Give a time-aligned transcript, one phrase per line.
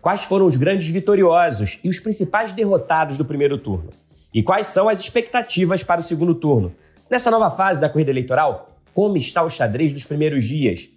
[0.00, 3.90] Quais foram os grandes vitoriosos e os principais derrotados do primeiro turno?
[4.32, 6.74] E quais são as expectativas para o segundo turno?
[7.10, 10.88] Nessa nova fase da corrida eleitoral, como está o xadrez dos primeiros dias?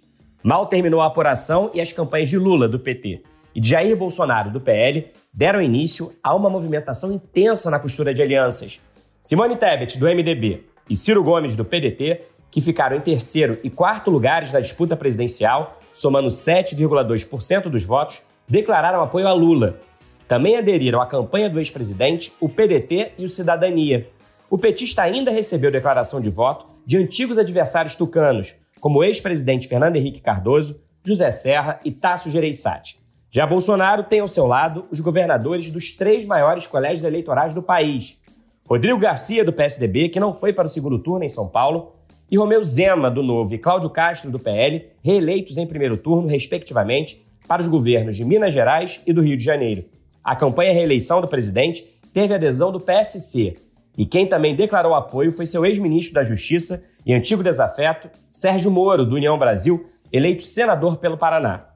[0.42, 3.22] Mal terminou a apuração e as campanhas de Lula, do PT,
[3.54, 8.22] e de Jair Bolsonaro, do PL, deram início a uma movimentação intensa na costura de
[8.22, 8.80] alianças.
[9.20, 14.10] Simone Tebet, do MDB, e Ciro Gomes, do PDT, que ficaram em terceiro e quarto
[14.10, 19.78] lugares na disputa presidencial, somando 7,2% dos votos, declararam apoio a Lula.
[20.26, 24.08] Também aderiram à campanha do ex-presidente o PDT e o Cidadania.
[24.48, 29.96] O petista ainda recebeu declaração de voto de antigos adversários tucanos, como o ex-presidente Fernando
[29.96, 32.98] Henrique Cardoso, José Serra e Tasso Gereissati.
[33.30, 38.18] Já Bolsonaro tem ao seu lado os governadores dos três maiores colégios eleitorais do país.
[38.66, 41.94] Rodrigo Garcia, do PSDB, que não foi para o segundo turno em São Paulo,
[42.30, 47.26] e Romeu Zema, do Novo, e Cláudio Castro, do PL, reeleitos em primeiro turno, respectivamente,
[47.46, 49.84] para os governos de Minas Gerais e do Rio de Janeiro.
[50.22, 53.56] A campanha reeleição do presidente teve adesão do PSC,
[53.96, 59.04] e quem também declarou apoio foi seu ex-ministro da Justiça e antigo desafeto, Sérgio Moro,
[59.04, 61.66] do União Brasil, eleito senador pelo Paraná.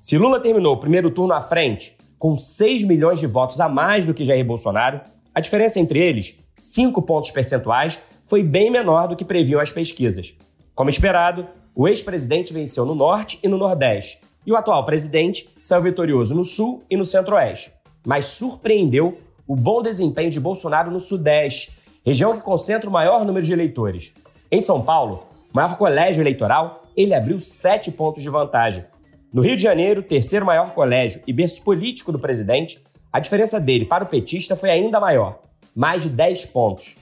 [0.00, 4.06] Se Lula terminou o primeiro turno à frente, com 6 milhões de votos a mais
[4.06, 5.00] do que Jair Bolsonaro,
[5.34, 10.34] a diferença entre eles, 5 pontos percentuais, foi bem menor do que previam as pesquisas.
[10.74, 15.82] Como esperado, o ex-presidente venceu no Norte e no Nordeste, e o atual presidente saiu
[15.82, 17.70] vitorioso no Sul e no Centro-Oeste.
[18.06, 21.70] Mas surpreendeu o bom desempenho de Bolsonaro no Sudeste,
[22.02, 24.10] região que concentra o maior número de eleitores.
[24.50, 28.86] Em São Paulo, maior colégio eleitoral, ele abriu sete pontos de vantagem.
[29.30, 32.82] No Rio de Janeiro, terceiro maior colégio e berço político do presidente,
[33.12, 35.40] a diferença dele para o petista foi ainda maior,
[35.76, 36.96] mais de 10 pontos.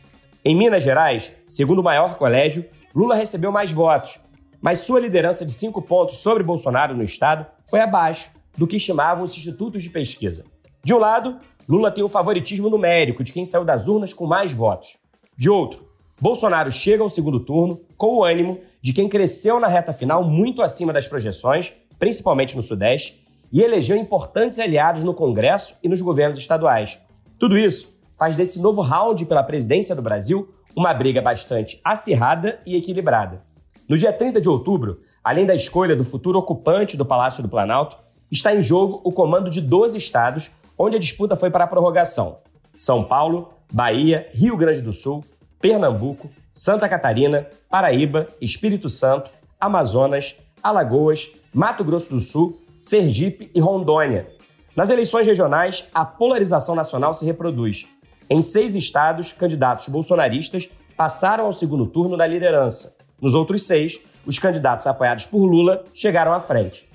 [0.45, 4.19] Em Minas Gerais, segundo maior colégio, Lula recebeu mais votos,
[4.61, 9.25] mas sua liderança de cinco pontos sobre Bolsonaro no estado foi abaixo do que estimavam
[9.25, 10.45] os institutos de pesquisa.
[10.83, 14.53] De um lado, Lula tem o favoritismo numérico de quem saiu das urnas com mais
[14.53, 14.97] votos.
[15.37, 15.87] De outro,
[16.21, 20.63] Bolsonaro chega ao segundo turno com o ânimo de quem cresceu na reta final muito
[20.63, 26.39] acima das projeções, principalmente no Sudeste, e elegeu importantes aliados no Congresso e nos governos
[26.39, 26.99] estaduais.
[27.39, 32.77] Tudo isso faz desse novo round pela presidência do Brasil uma briga bastante acirrada e
[32.77, 33.46] equilibrada.
[33.89, 37.97] No dia 30 de outubro, além da escolha do futuro ocupante do Palácio do Planalto,
[38.29, 42.39] está em jogo o comando de 12 estados onde a disputa foi para a prorrogação:
[42.77, 45.25] São Paulo, Bahia, Rio Grande do Sul,
[45.61, 49.31] Pernambuco, Santa Catarina, Paraíba, Espírito Santo,
[49.61, 54.27] Amazonas, Alagoas, Mato Grosso do Sul, Sergipe e Rondônia.
[54.75, 57.87] Nas eleições regionais, a polarização nacional se reproduz.
[58.29, 62.96] Em seis estados, candidatos bolsonaristas passaram ao segundo turno da liderança.
[63.21, 66.89] Nos outros seis, os candidatos apoiados por Lula chegaram à frente.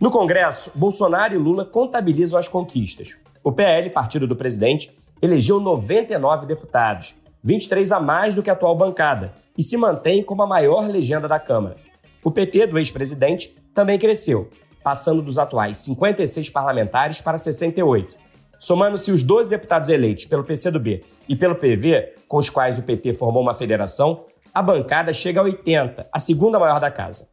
[0.00, 3.16] No Congresso, Bolsonaro e Lula contabilizam as conquistas.
[3.44, 8.76] O PL, partido do presidente, elegeu 99 deputados, 23 a mais do que a atual
[8.76, 11.76] bancada, e se mantém como a maior legenda da Câmara.
[12.22, 14.48] O PT do ex-presidente também cresceu,
[14.82, 18.16] passando dos atuais 56 parlamentares para 68.
[18.58, 23.12] Somando-se os 12 deputados eleitos pelo PCdoB e pelo PV, com os quais o PT
[23.12, 24.24] formou uma federação,
[24.54, 27.28] a bancada chega a 80, a segunda maior da casa.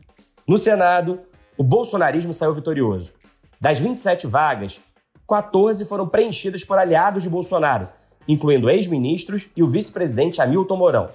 [0.47, 1.21] No Senado,
[1.57, 3.13] o bolsonarismo saiu vitorioso.
[3.59, 4.79] Das 27 vagas,
[5.27, 7.87] 14 foram preenchidas por aliados de Bolsonaro,
[8.27, 11.09] incluindo ex-ministros e o vice-presidente Hamilton Mourão.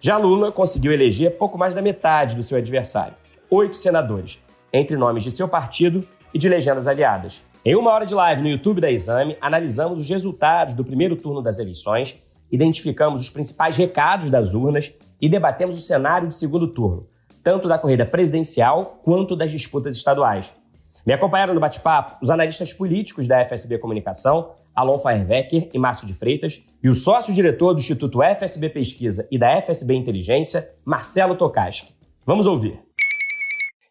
[0.00, 3.14] Já Lula conseguiu eleger pouco mais da metade do seu adversário,
[3.50, 4.38] oito senadores,
[4.72, 7.42] entre nomes de seu partido e de legendas aliadas.
[7.64, 11.42] Em uma hora de live no YouTube da Exame, analisamos os resultados do primeiro turno
[11.42, 12.16] das eleições,
[12.50, 17.08] identificamos os principais recados das urnas e debatemos o cenário de segundo turno,
[17.42, 20.52] tanto da corrida presidencial quanto das disputas estaduais.
[21.04, 26.14] Me acompanharam no bate-papo os analistas políticos da FSB Comunicação, Alon Feierwecker e Márcio de
[26.14, 31.94] Freitas, e o sócio-diretor do Instituto FSB Pesquisa e da FSB Inteligência, Marcelo Tokaski.
[32.24, 32.80] Vamos ouvir.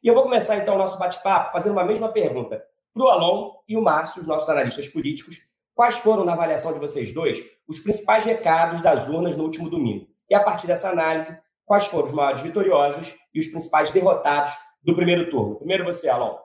[0.04, 3.52] E eu vou começar então o nosso bate-papo fazendo uma mesma pergunta para o Alon
[3.68, 5.38] e o Márcio, os nossos analistas políticos,
[5.76, 10.08] quais foram, na avaliação de vocês dois, os principais recados das urnas no último domingo.
[10.30, 14.54] E a partir dessa análise, quais foram os maiores vitoriosos e os principais derrotados
[14.84, 15.56] do primeiro turno.
[15.56, 16.36] Primeiro você, Alon.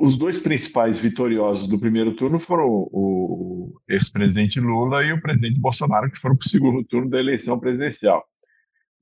[0.00, 6.10] os dois principais vitoriosos do primeiro turno foram o ex-presidente Lula e o presidente Bolsonaro,
[6.10, 8.24] que foram para o segundo turno da eleição presidencial.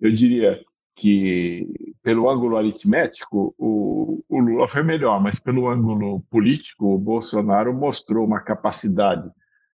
[0.01, 0.61] Eu diria
[0.97, 1.67] que,
[2.03, 8.25] pelo ângulo aritmético, o, o Lula foi melhor, mas pelo ângulo político, o Bolsonaro mostrou
[8.25, 9.29] uma capacidade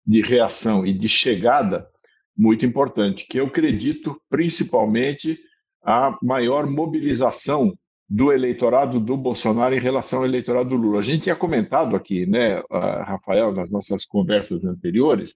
[0.06, 1.86] de reação e de chegada
[2.36, 5.38] muito importante, que eu acredito principalmente
[5.84, 7.76] a maior mobilização
[8.08, 10.98] do eleitorado do Bolsonaro em relação ao eleitorado do Lula.
[10.98, 12.62] A gente tinha comentado aqui, né,
[13.04, 15.34] Rafael, nas nossas conversas anteriores,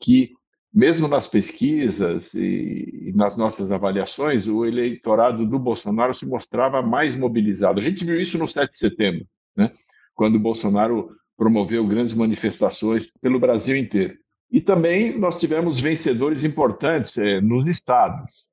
[0.00, 0.32] que
[0.72, 7.78] mesmo nas pesquisas e nas nossas avaliações, o eleitorado do Bolsonaro se mostrava mais mobilizado.
[7.78, 9.24] A gente viu isso no 7 de setembro,
[9.56, 9.72] né,
[10.14, 14.16] quando o Bolsonaro promoveu grandes manifestações pelo Brasil inteiro.
[14.50, 18.46] E também nós tivemos vencedores importantes é, nos estados,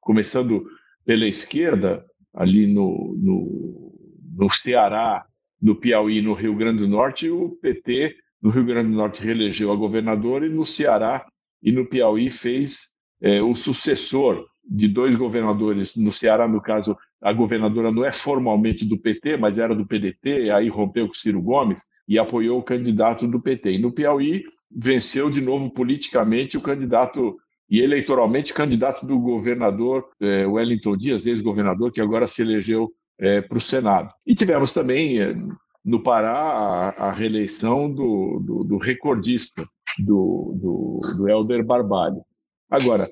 [0.00, 0.66] começando
[1.04, 2.04] pela esquerda,
[2.34, 3.92] ali no, no,
[4.36, 5.24] no Ceará,
[5.60, 9.72] no Piauí, no Rio Grande do Norte, o PT no Rio Grande do Norte reelegeu
[9.72, 11.26] a governadora e no Ceará
[11.62, 15.96] e no Piauí fez é, o sucessor de dois governadores.
[15.96, 20.50] No Ceará, no caso, a governadora não é formalmente do PT, mas era do PDT,
[20.50, 23.72] aí rompeu com Ciro Gomes e apoiou o candidato do PT.
[23.72, 27.36] E no Piauí, venceu de novo politicamente o candidato
[27.68, 33.58] e eleitoralmente candidato do governador é, Wellington Dias, ex-governador, que agora se elegeu é, para
[33.58, 34.10] o Senado.
[34.26, 35.36] E tivemos também é,
[35.84, 39.64] no Pará a, a reeleição do, do, do recordista,
[39.98, 42.22] do, do, do Helder Barbalho.
[42.70, 43.10] Agora,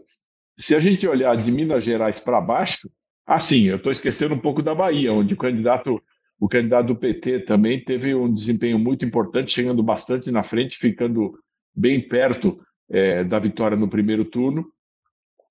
[0.59, 2.89] se a gente olhar de Minas Gerais para baixo,
[3.27, 6.01] assim, eu estou esquecendo um pouco da Bahia, onde o candidato,
[6.39, 11.39] o candidato do PT também teve um desempenho muito importante, chegando bastante na frente, ficando
[11.75, 12.59] bem perto
[12.89, 14.71] é, da vitória no primeiro turno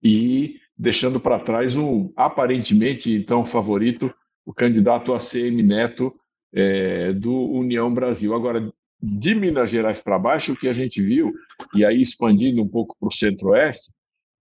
[0.04, 4.14] e deixando para trás um aparentemente então favorito,
[4.46, 6.14] o candidato ACM Neto
[6.54, 8.34] é, do União Brasil.
[8.34, 11.34] Agora, de Minas Gerais para baixo, o que a gente viu,
[11.76, 13.92] e aí expandindo um pouco para o centro-oeste,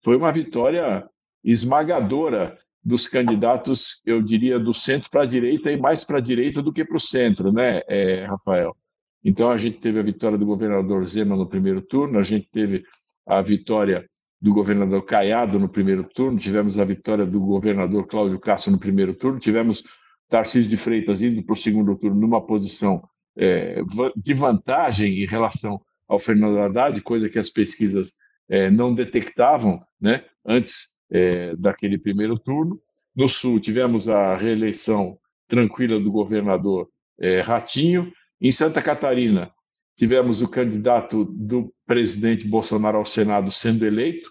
[0.02, 1.04] foi uma vitória
[1.42, 6.60] esmagadora dos candidatos, eu diria, do centro para a direita e mais para a direita
[6.60, 8.76] do que para o centro, né, é, Rafael?
[9.24, 12.84] Então, a gente teve a vitória do governador Zema no primeiro turno, a gente teve
[13.26, 14.06] a vitória
[14.38, 19.14] do governador Caiado no primeiro turno, tivemos a vitória do governador Cláudio Castro no primeiro
[19.14, 19.82] turno, tivemos
[20.28, 23.02] Tarcísio de Freitas indo para o segundo turno numa posição
[23.36, 23.80] é,
[24.14, 28.12] de vantagem em relação ao Fernando Haddad, coisa que as pesquisas
[28.48, 32.80] é, não detectavam né, antes é, daquele primeiro turno.
[33.14, 35.16] No Sul, tivemos a reeleição
[35.46, 36.88] tranquila do governador
[37.20, 39.52] é, Ratinho, em Santa Catarina,
[39.96, 44.28] tivemos o candidato do presidente Bolsonaro ao Senado sendo eleito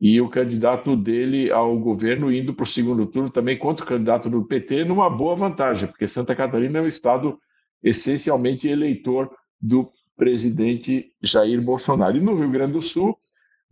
[0.00, 4.30] e o candidato dele ao governo indo para o segundo turno também contra o candidato
[4.30, 7.36] do PT numa boa vantagem, porque Santa Catarina é um estado
[7.82, 9.28] essencialmente eleitor
[9.60, 12.16] do presidente Jair Bolsonaro.
[12.16, 13.18] E no Rio Grande do Sul,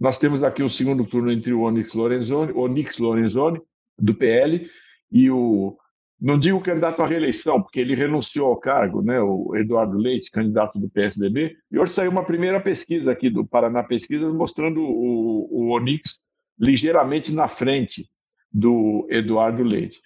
[0.01, 3.61] nós temos aqui o segundo turno entre o Onyx Lorenzoni, Onyx Lorenzoni
[3.99, 4.67] do PL,
[5.13, 5.77] e o
[6.21, 10.79] não digo candidato à reeleição, porque ele renunciou ao cargo, né, o Eduardo Leite, candidato
[10.79, 15.69] do PSDB, e hoje saiu uma primeira pesquisa aqui do Paraná Pesquisas mostrando o, o
[15.71, 16.19] Onix
[16.59, 18.07] ligeiramente na frente
[18.53, 19.99] do Eduardo Leite.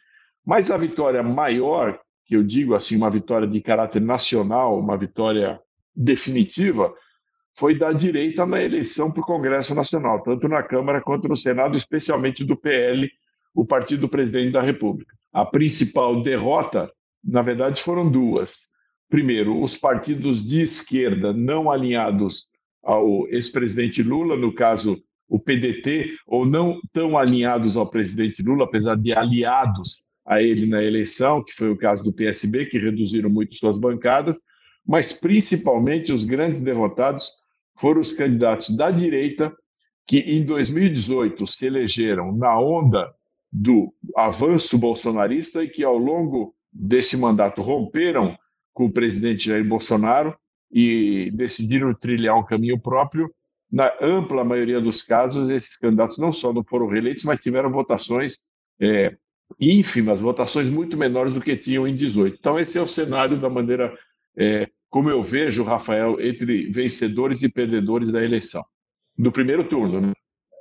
[0.46, 5.58] Mas a vitória maior, que eu digo assim, uma vitória de caráter nacional, uma vitória
[5.96, 6.94] definitiva,
[7.56, 11.77] foi da direita na eleição para o Congresso Nacional, tanto na Câmara quanto no Senado,
[11.77, 13.11] especialmente do PL,
[13.55, 15.15] o partido do presidente da República.
[15.32, 16.91] A principal derrota,
[17.23, 18.67] na verdade, foram duas.
[19.08, 22.46] Primeiro, os partidos de esquerda não alinhados
[22.82, 28.96] ao ex-presidente Lula, no caso o PDT, ou não tão alinhados ao presidente Lula, apesar
[28.96, 33.55] de aliados a ele na eleição, que foi o caso do PSB, que reduziram muito
[33.55, 34.41] suas bancadas,
[34.87, 37.31] mas principalmente os grandes derrotados
[37.77, 39.53] foram os candidatos da direita,
[40.07, 43.13] que em 2018 se elegeram na onda
[43.51, 48.37] do avanço bolsonarista e que, ao longo desse mandato, romperam
[48.73, 50.37] com o presidente Jair Bolsonaro
[50.71, 53.33] e decidiram trilhar um caminho próprio.
[53.71, 58.39] Na ampla maioria dos casos, esses candidatos não só não foram reeleitos, mas tiveram votações
[58.81, 59.17] é,
[59.61, 62.37] ínfimas, votações muito menores do que tinham em 18.
[62.39, 63.97] Então, esse é o cenário da maneira
[64.37, 68.65] é, como eu vejo, Rafael, entre vencedores e perdedores da eleição,
[69.19, 70.01] do primeiro turno.
[70.01, 70.13] Né?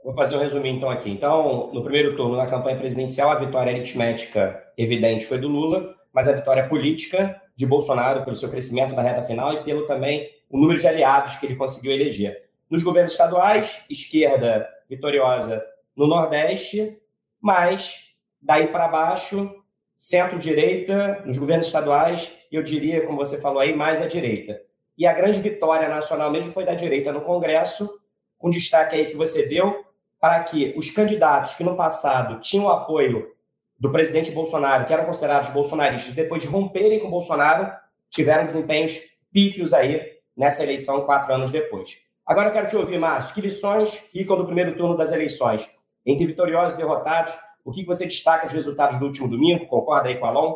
[0.04, 1.12] Vou fazer um resuminho então aqui.
[1.12, 6.28] Então, no primeiro turno, na campanha presidencial, a vitória aritmética evidente foi do Lula, mas
[6.28, 10.58] a vitória política de Bolsonaro pelo seu crescimento na reta final e pelo também o
[10.58, 12.50] número de aliados que ele conseguiu eleger.
[12.68, 15.64] Nos governos estaduais, esquerda vitoriosa
[15.96, 16.98] no Nordeste,
[17.40, 18.00] mas
[18.42, 19.63] daí para baixo,
[20.04, 24.60] centro-direita nos governos estaduais, eu diria, como você falou aí, mais à direita.
[24.98, 27.90] E a grande vitória nacional mesmo foi da direita no Congresso,
[28.38, 29.86] com destaque aí que você deu,
[30.20, 33.32] para que os candidatos que no passado tinham apoio
[33.80, 37.72] do presidente Bolsonaro, que eram considerados bolsonaristas, depois de romperem com Bolsonaro,
[38.10, 39.00] tiveram desempenhos
[39.32, 40.02] pífios aí
[40.36, 41.98] nessa eleição quatro anos depois.
[42.26, 43.34] Agora eu quero te ouvir, Márcio.
[43.34, 45.66] Que lições ficam do primeiro turno das eleições?
[46.06, 47.34] Entre vitoriosos e derrotados,
[47.64, 49.68] o que você destaca dos resultados do último domingo?
[49.68, 50.56] Concorda aí com o Alon?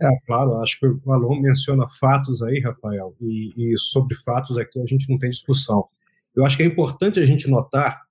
[0.00, 4.80] É, claro, acho que o Alon menciona fatos aí, Rafael, e, e sobre fatos aqui
[4.80, 5.88] a gente não tem discussão.
[6.34, 8.02] Eu acho que é importante a gente notar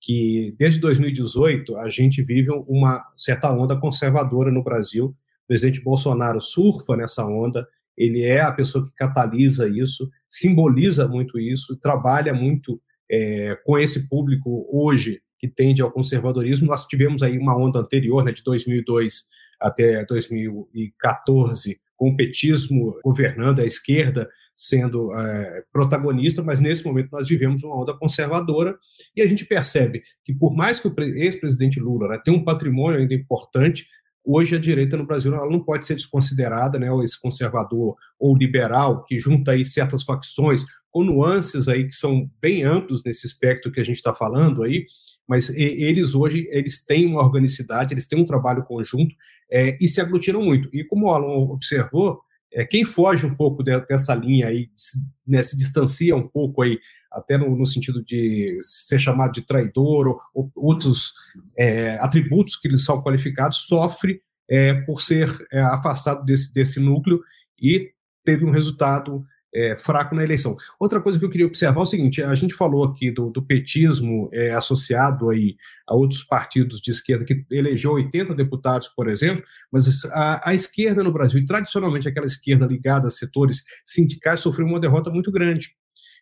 [0.00, 5.06] que desde 2018 a gente vive uma certa onda conservadora no Brasil.
[5.06, 7.66] O presidente Bolsonaro surfa nessa onda,
[7.96, 14.08] ele é a pessoa que catalisa isso, simboliza muito isso, trabalha muito é, com esse
[14.08, 16.66] público hoje que tende ao conservadorismo.
[16.66, 19.24] Nós tivemos aí uma onda anterior, né, de 2002
[19.60, 27.28] até 2014, com o petismo governando, a esquerda sendo é, protagonista, mas nesse momento nós
[27.28, 28.74] vivemos uma onda conservadora
[29.14, 33.00] e a gente percebe que, por mais que o ex-presidente Lula né, tenha um patrimônio
[33.00, 33.86] ainda importante,
[34.24, 39.04] hoje a direita no Brasil ela não pode ser desconsiderada, né, esse conservador ou liberal
[39.04, 43.80] que junta aí certas facções com nuances aí que são bem amplos nesse espectro que
[43.80, 44.86] a gente está falando aí,
[45.26, 49.14] mas eles hoje eles têm uma organicidade, eles têm um trabalho conjunto
[49.50, 50.68] é, e se aglutinam muito.
[50.72, 52.20] E como o Alan observou,
[52.52, 54.68] é, quem foge um pouco dessa linha aí,
[55.26, 56.78] né, se distancia um pouco aí,
[57.10, 61.12] até no, no, sentido de ser chamado de traidor ou, ou outros
[61.58, 67.20] é, atributos que eles são qualificados, sofre é, por ser é, afastado desse, desse núcleo
[67.60, 67.90] e
[68.24, 70.56] teve um resultado é, fraco na eleição.
[70.80, 73.42] Outra coisa que eu queria observar é o seguinte: a gente falou aqui do, do
[73.42, 75.56] petismo é, associado aí
[75.86, 81.02] a outros partidos de esquerda que elegeu 80 deputados, por exemplo, mas a, a, esquerda
[81.04, 85.70] no Brasil, e tradicionalmente aquela esquerda ligada a setores sindicais, sofreu uma derrota muito grande.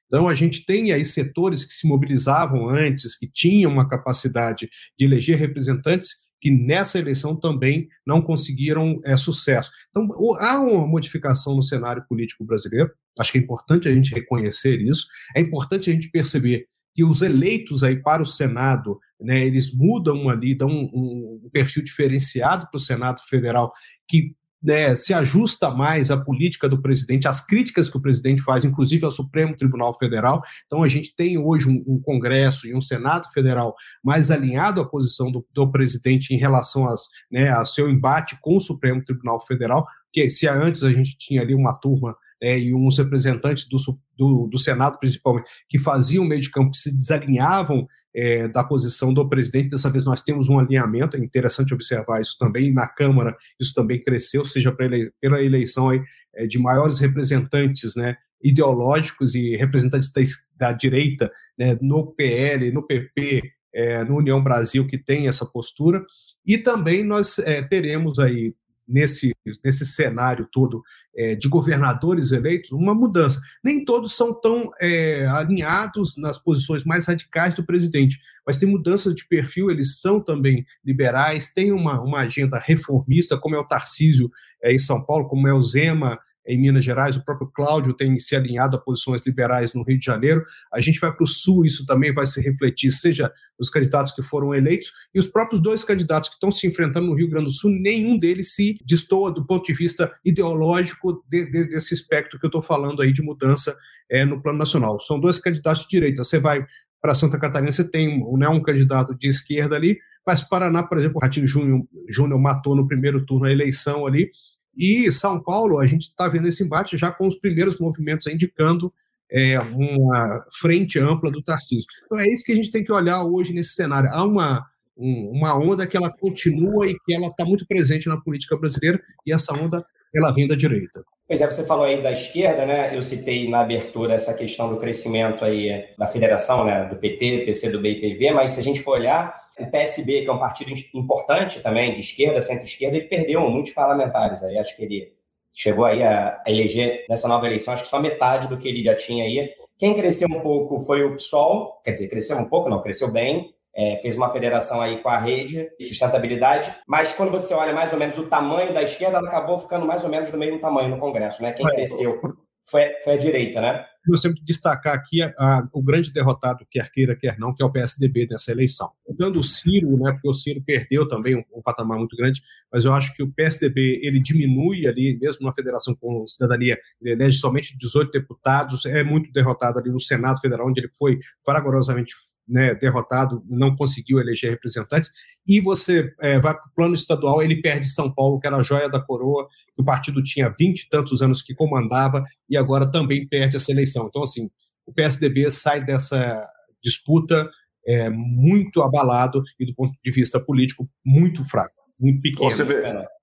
[0.07, 5.07] Então, a gente tem aí setores que se mobilizavam antes, que tinham uma capacidade de
[5.07, 9.71] eleger representantes que nessa eleição também não conseguiram é, sucesso.
[9.91, 10.09] Então,
[10.41, 15.07] há uma modificação no cenário político brasileiro, acho que é importante a gente reconhecer isso,
[15.37, 20.29] é importante a gente perceber que os eleitos aí para o Senado, né, eles mudam
[20.29, 23.73] ali, dão um, um perfil diferenciado para o Senado Federal,
[24.09, 28.65] que né, se ajusta mais à política do presidente, às críticas que o presidente faz,
[28.65, 30.43] inclusive ao Supremo Tribunal Federal.
[30.67, 34.89] Então, a gente tem hoje um, um Congresso e um Senado Federal mais alinhado à
[34.89, 39.45] posição do, do presidente em relação às, né, ao seu embate com o Supremo Tribunal
[39.47, 43.77] Federal, que se antes a gente tinha ali uma turma é, e uns representantes do,
[44.19, 49.13] do, do, Senado, principalmente, que faziam meio de campo, que se desalinhavam é, da posição
[49.13, 49.71] do presidente.
[49.71, 52.73] Dessa vez nós temos um alinhamento, é interessante observar isso também.
[52.73, 56.03] Na Câmara, isso também cresceu, seja pela eleição aí,
[56.35, 60.23] é, de maiores representantes né, ideológicos e representantes da,
[60.69, 63.43] da direita né, no PL, no PP,
[63.75, 66.05] é, no União Brasil, que tem essa postura.
[66.45, 68.55] E também nós é, teremos aí
[68.87, 70.83] nesse, nesse cenário todo
[71.15, 73.41] é, de governadores eleitos, uma mudança.
[73.63, 79.15] Nem todos são tão é, alinhados nas posições mais radicais do presidente, mas tem mudanças
[79.15, 84.31] de perfil, eles são também liberais, têm uma, uma agenda reformista, como é o Tarcísio
[84.63, 88.19] é, em São Paulo, como é o Zema em Minas Gerais, o próprio Cláudio tem
[88.19, 90.45] se alinhado a posições liberais no Rio de Janeiro.
[90.73, 94.23] A gente vai para o Sul, isso também vai se refletir, seja os candidatos que
[94.23, 97.53] foram eleitos e os próprios dois candidatos que estão se enfrentando no Rio Grande do
[97.53, 102.47] Sul, nenhum deles se destoa do ponto de vista ideológico de, de, desse espectro que
[102.47, 103.77] eu estou falando aí de mudança
[104.11, 105.01] é, no plano nacional.
[105.01, 106.25] São dois candidatos de direita.
[106.25, 106.67] Você vai
[107.01, 111.17] para Santa Catarina, você tem né, um candidato de esquerda ali, mas Paraná, por exemplo,
[111.17, 114.31] o Ratinho Júnior, Júnior matou no primeiro turno a eleição ali,
[114.77, 118.93] e São Paulo, a gente está vendo esse embate já com os primeiros movimentos indicando
[119.31, 121.87] é, uma frente ampla do Tarcísio.
[122.05, 124.11] Então é isso que a gente tem que olhar hoje nesse cenário.
[124.11, 124.65] Há uma,
[124.97, 129.01] um, uma onda que ela continua e que ela está muito presente na política brasileira,
[129.27, 131.03] e essa onda ela vem da direita.
[131.27, 132.95] Pois é, você falou aí da esquerda, né?
[132.95, 136.85] Eu citei na abertura essa questão do crescimento aí da federação, né?
[136.85, 140.33] Do PT, PC do BIPV, mas se a gente for olhar, o PSB, que é
[140.33, 144.59] um partido importante também, de esquerda, centro-esquerda, ele perdeu muitos parlamentares aí.
[144.59, 145.13] Acho que ele
[145.53, 148.95] chegou aí a eleger, nessa nova eleição, acho que só metade do que ele já
[148.95, 149.53] tinha aí.
[149.79, 153.53] Quem cresceu um pouco foi o PSOL, quer dizer, cresceu um pouco, não, cresceu bem,
[153.75, 157.93] é, fez uma federação aí com a rede de sustentabilidade, mas quando você olha mais
[157.93, 160.89] ou menos o tamanho da esquerda, ela acabou ficando mais ou menos do mesmo tamanho
[160.89, 161.53] no Congresso, né?
[161.53, 162.21] Quem cresceu
[162.65, 163.85] foi, foi a direita, né?
[164.09, 167.67] Eu sempre destacar aqui a, a, o grande derrotado, quer queira, quer não, que é
[167.67, 168.91] o PSDB nessa eleição.
[169.17, 172.43] Dando o Ciro, né, porque o Ciro perdeu também um, um, patamar muito grande,
[172.73, 177.13] mas eu acho que o PSDB ele diminui ali, mesmo na federação com cidadania, ele
[177.13, 182.13] elege somente 18 deputados, é muito derrotado ali no Senado Federal, onde ele foi fragorosamente
[182.49, 185.11] né, derrotado, não conseguiu eleger representantes,
[185.47, 188.63] e você é, vai para o plano estadual, ele perde São Paulo, que era a
[188.63, 193.27] joia da coroa, o partido tinha vinte e tantos anos que comandava, e agora também
[193.27, 194.07] perde essa eleição.
[194.09, 194.51] Então, assim,
[194.87, 196.45] o PSDB sai dessa
[196.83, 197.49] disputa
[197.87, 202.51] é, muito abalado e, do ponto de vista político, muito fraco, muito pequeno.
[202.51, 202.83] Você vê,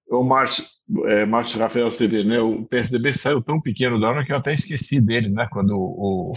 [0.09, 0.65] o Márcio,
[1.05, 4.37] é, Márcio Rafael, você vê, né, o PSDB saiu tão pequeno da hora que eu
[4.37, 6.33] até esqueci dele, né, quando o, o,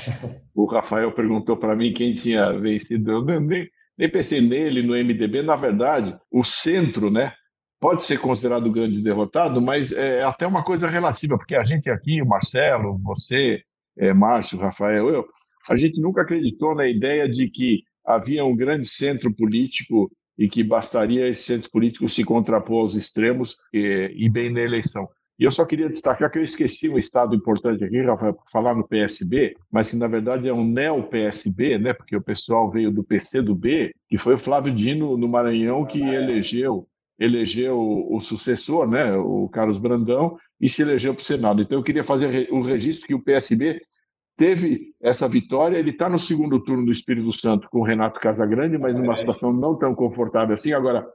[0.54, 5.42] o Rafael perguntou para mim quem tinha vencido, eu nem, nem pensei nele, no MDB,
[5.42, 7.32] na verdade, o centro, né,
[7.80, 12.20] pode ser considerado grande derrotado, mas é até uma coisa relativa, porque a gente aqui,
[12.20, 13.62] o Marcelo, você,
[13.98, 15.24] é, Márcio, Rafael, eu,
[15.68, 20.62] a gente nunca acreditou na ideia de que havia um grande centro político e que
[20.62, 25.08] bastaria esse centro político se contrapor aos extremos e, e, bem na eleição.
[25.38, 28.74] E eu só queria destacar que eu esqueci um estado importante aqui, Rafael, para falar
[28.74, 33.02] no PSB, mas que na verdade é um neo-PSB, né, porque o pessoal veio do
[33.02, 36.86] PC do B, que foi o Flávio Dino no Maranhão que elegeu
[37.18, 41.62] elegeu o sucessor, né, o Carlos Brandão, e se elegeu para o Senado.
[41.62, 43.80] Então eu queria fazer o registro que o PSB
[44.42, 45.78] teve essa vitória.
[45.78, 49.52] Ele está no segundo turno do Espírito Santo com o Renato Casagrande, mas numa situação
[49.52, 50.72] não tão confortável assim.
[50.72, 51.06] Agora,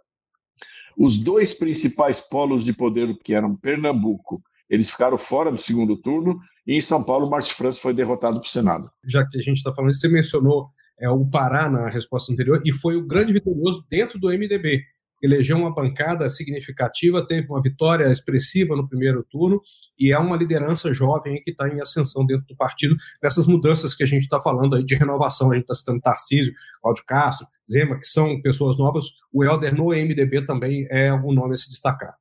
[0.98, 6.40] os dois principais polos de poder, que eram Pernambuco, eles ficaram fora do segundo turno,
[6.66, 8.90] e em São Paulo, Márcio França foi derrotado para o Senado.
[9.06, 12.72] Já que a gente está falando, você mencionou é, o Pará na resposta anterior, e
[12.72, 14.82] foi o grande vitorioso dentro do MDB
[15.22, 19.62] elegeu uma bancada significativa, teve uma vitória expressiva no primeiro turno
[20.00, 24.04] e é uma liderança jovem que está em ascensão dentro do partido nessas mudanças que
[24.04, 25.52] a gente está falando aí de renovação.
[25.52, 29.06] A gente está citando Tarcísio, Cláudio Castro, Zema, que são pessoas novas.
[29.34, 32.16] O Helder no MDB também é um nome a se destacar.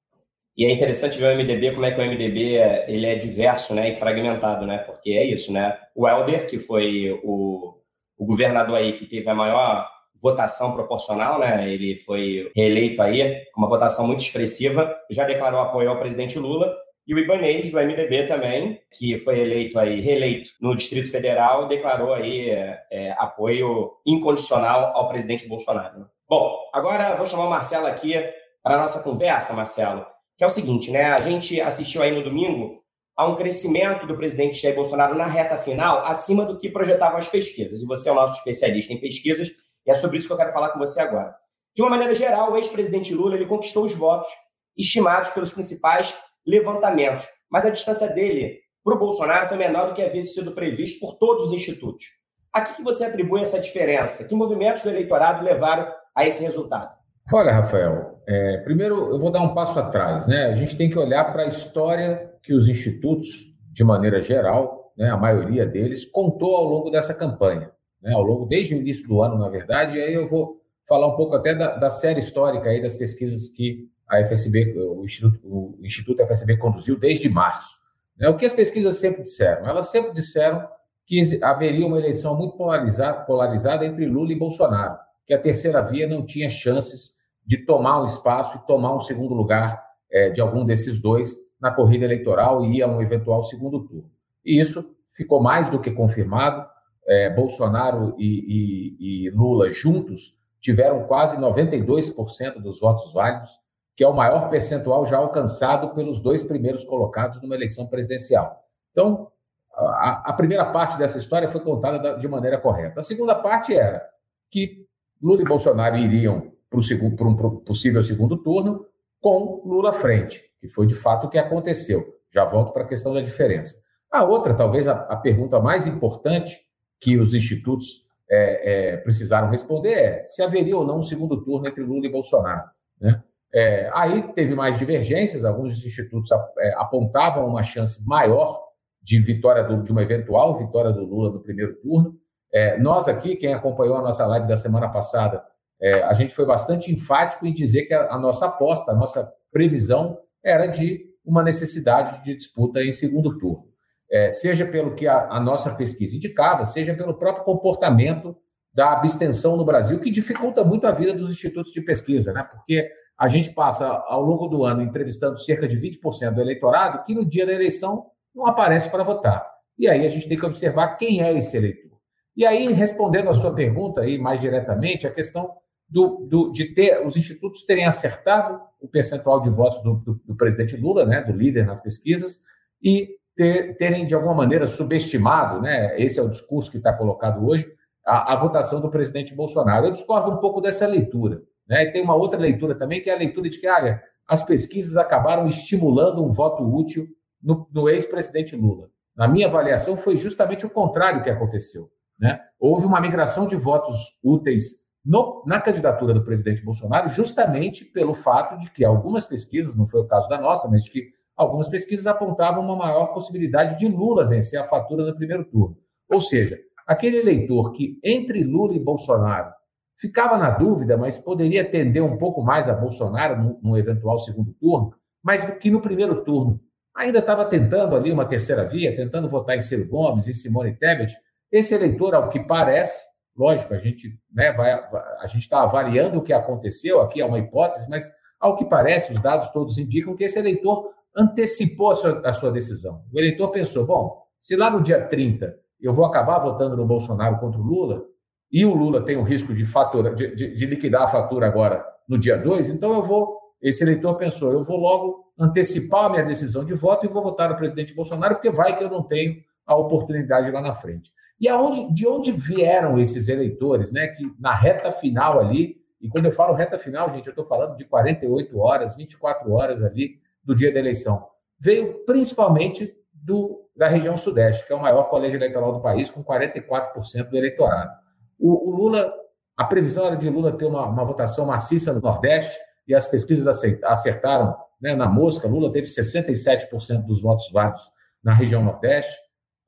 [0.57, 2.57] E é interessante ver o MDB, como é que o MDB
[2.89, 4.79] ele é diverso né, e fragmentado, né?
[4.79, 5.77] Porque é isso, né?
[5.95, 7.75] O Helder, que foi o,
[8.17, 9.87] o governador aí que teve a maior
[10.21, 11.69] votação proporcional, né?
[11.71, 16.75] Ele foi reeleito aí, uma votação muito expressiva, já declarou apoio ao presidente Lula.
[17.07, 22.13] E o Ibanez, do MDB também, que foi eleito aí, reeleito no Distrito Federal, declarou
[22.13, 26.01] aí é, é, apoio incondicional ao presidente Bolsonaro.
[26.01, 26.07] Né?
[26.29, 28.15] Bom, agora vou chamar o Marcelo aqui
[28.61, 30.05] para a nossa conversa, Marcelo,
[30.37, 31.05] que é o seguinte, né?
[31.13, 32.83] A gente assistiu aí no domingo
[33.17, 37.29] a um crescimento do presidente Jair Bolsonaro na reta final, acima do que projetavam as
[37.29, 37.81] pesquisas.
[37.81, 39.51] E você é o nosso especialista em pesquisas,
[39.87, 41.35] e é sobre isso que eu quero falar com você agora.
[41.75, 44.33] De uma maneira geral, o ex-presidente Lula ele conquistou os votos
[44.77, 46.15] estimados pelos principais
[46.47, 51.01] levantamentos, mas a distância dele para o Bolsonaro foi menor do que havia sido previsto
[51.01, 52.07] por todos os institutos.
[52.53, 54.25] A que, você atribui essa diferença?
[54.25, 56.97] Que movimentos do eleitorado levaram a esse resultado?
[57.33, 60.27] Olha, Rafael, é, primeiro eu vou dar um passo atrás.
[60.27, 60.47] Né?
[60.47, 65.11] A gente tem que olhar para a história que os institutos, de maneira geral, né,
[65.11, 67.71] a maioria deles, contou ao longo dessa campanha
[68.03, 71.09] né, ao longo, desde o início do ano, na verdade, e aí eu vou falar
[71.09, 75.41] um pouco até da, da série histórica aí das pesquisas que a FSB, o Instituto,
[75.45, 77.77] o Instituto FSB conduziu desde março.
[78.17, 79.67] Né, o que as pesquisas sempre disseram?
[79.69, 80.67] Elas sempre disseram
[81.05, 86.07] que haveria uma eleição muito polarizada, polarizada entre Lula e Bolsonaro, que a terceira via
[86.07, 90.65] não tinha chances de tomar um espaço e tomar um segundo lugar é, de algum
[90.65, 94.11] desses dois na corrida eleitoral e ir a um eventual segundo turno.
[94.45, 96.67] E isso ficou mais do que confirmado
[97.07, 103.51] é, Bolsonaro e, e, e, Lula juntos tiveram quase 92% dos votos válidos,
[103.95, 108.65] que é o maior percentual já alcançado pelos dois primeiros colocados numa eleição presidencial.
[108.91, 109.31] Então,
[109.73, 113.01] a, a primeira parte dessa história foi contada da, de maneira correta.
[113.01, 114.03] A segunda parte era
[114.51, 114.87] que
[115.23, 118.87] Lula e Bolsonaro iriam para um possível segundo turno
[119.21, 122.05] com Lula à frente, que foi de fato o que aconteceu.
[122.31, 123.77] Já volto para a questão da diferença.
[124.11, 126.66] A outra, talvez a, a pergunta mais importante,
[127.01, 131.69] que os institutos é, é, precisaram responder é se haveria ou não um segundo turno
[131.69, 132.69] entre Lula e Bolsonaro.
[133.01, 133.23] Né?
[133.55, 138.61] É, aí teve mais divergências, alguns institutos é, apontavam uma chance maior
[139.03, 142.19] de vitória do, de uma eventual vitória do Lula no primeiro turno.
[142.53, 145.43] É, nós aqui, quem acompanhou a nossa live da semana passada,
[145.81, 149.33] é, a gente foi bastante enfático em dizer que a, a nossa aposta, a nossa
[149.53, 153.76] previsão era de uma necessidade de disputa em segundo turno
[154.11, 158.37] é, seja pelo que a, a, nossa pesquisa indicava, seja pelo próprio comportamento
[158.73, 162.43] da abstenção no Brasil, que dificulta muito a vida dos institutos de pesquisa, né?
[162.45, 162.89] porque
[163.19, 167.25] a gente passa ao longo do ano entrevistando cerca de 20% do eleitorado que no
[167.25, 169.47] dia da eleição não aparece para votar.
[169.79, 171.97] E aí a gente tem que observar quem é esse eleitor.
[172.37, 175.55] E aí, respondendo a sua pergunta aí mais diretamente, a questão
[175.89, 180.37] do, do, de ter os institutos terem acertado o percentual de votos do, do, do
[180.37, 182.41] presidente Lula, né, do líder nas pesquisas,
[182.83, 187.47] e ter, terem, de alguma maneira, subestimado, né, esse é o discurso que está colocado
[187.47, 187.71] hoje,
[188.05, 189.87] a, a, votação do presidente Bolsonaro.
[189.87, 191.43] Eu discordo um pouco dessa leitura.
[191.69, 191.87] Né?
[191.91, 195.47] Tem uma outra leitura também, que é a leitura de que, olha, as pesquisas acabaram
[195.47, 197.07] estimulando um voto útil
[197.43, 198.89] no, no ex-presidente Lula.
[199.15, 201.91] Na minha avaliação, foi justamente o contrário que aconteceu.
[202.19, 202.41] Né?
[202.59, 208.59] Houve uma migração de votos úteis no, na candidatura do presidente Bolsonaro, justamente pelo fato
[208.59, 212.07] de que algumas pesquisas, não foi o caso da nossa, mas de que algumas pesquisas
[212.07, 215.77] apontavam uma maior possibilidade de Lula vencer a fatura no primeiro turno.
[216.09, 219.53] Ou seja, aquele eleitor que entre Lula e Bolsonaro
[219.99, 224.95] ficava na dúvida, mas poderia tender um pouco mais a Bolsonaro no, eventual segundo turno,
[225.23, 226.61] mas que no primeiro turno
[226.95, 231.15] ainda estava tentando ali uma terceira via, tentando votar em Ciro Gomes, em Simone Tebet,
[231.51, 233.03] esse eleitor, ao que parece,
[233.37, 237.89] lógico, a gente né, a gente está avaliando o que aconteceu, aqui é uma hipótese,
[237.89, 242.33] mas ao que parece, os dados todos indicam que esse eleitor antecipou a sua, a
[242.33, 243.03] sua decisão.
[243.13, 247.39] O eleitor pensou: bom, se lá no dia 30 eu vou acabar votando no Bolsonaro
[247.39, 248.05] contra o Lula,
[248.53, 251.85] e o Lula tem o risco de, fatura, de, de, de liquidar a fatura agora
[252.09, 253.37] no dia 2, então eu vou.
[253.61, 257.49] Esse eleitor pensou: eu vou logo antecipar a minha decisão de voto e vou votar
[257.49, 261.11] no presidente Bolsonaro, porque vai que eu não tenho a oportunidade lá na frente.
[261.39, 264.09] E aonde, de onde vieram esses eleitores, né?
[264.09, 267.77] Que na reta final ali, e quando eu falo reta final, gente, eu estou falando
[267.77, 271.27] de 48 horas, 24 horas ali do dia da eleição.
[271.59, 276.23] Veio principalmente do, da região Sudeste, que é o maior colégio eleitoral do país, com
[276.23, 277.91] 44% do eleitorado.
[278.39, 279.13] O, o, Lula,
[279.57, 283.49] a previsão era de Lula ter uma, uma votação maciça no Nordeste, e as pesquisas
[283.83, 285.49] acertaram né, na mosca.
[285.49, 287.83] Lula teve 67% dos votos válidos
[288.23, 289.19] na região Nordeste.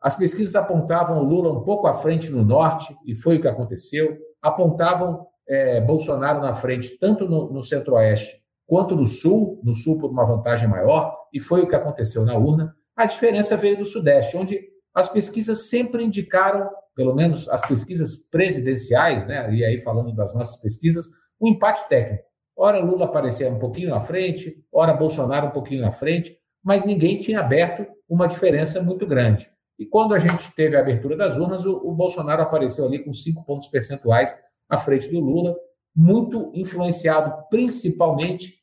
[0.00, 4.16] As pesquisas apontavam Lula um pouco à frente no norte, e foi o que aconteceu.
[4.40, 8.37] Apontavam é, Bolsonaro na frente, tanto no, no centro-oeste
[8.68, 12.36] quanto no sul, no sul por uma vantagem maior, e foi o que aconteceu na
[12.36, 12.76] urna.
[12.94, 14.60] A diferença veio do sudeste, onde
[14.94, 20.60] as pesquisas sempre indicaram, pelo menos as pesquisas presidenciais, né, e aí falando das nossas
[20.60, 21.06] pesquisas,
[21.40, 22.24] um empate técnico.
[22.54, 27.16] Ora Lula aparecia um pouquinho na frente, ora Bolsonaro um pouquinho na frente, mas ninguém
[27.16, 29.48] tinha aberto uma diferença muito grande.
[29.78, 33.14] E quando a gente teve a abertura das urnas, o, o Bolsonaro apareceu ali com
[33.14, 34.36] cinco pontos percentuais
[34.68, 35.56] à frente do Lula,
[35.94, 38.57] muito influenciado principalmente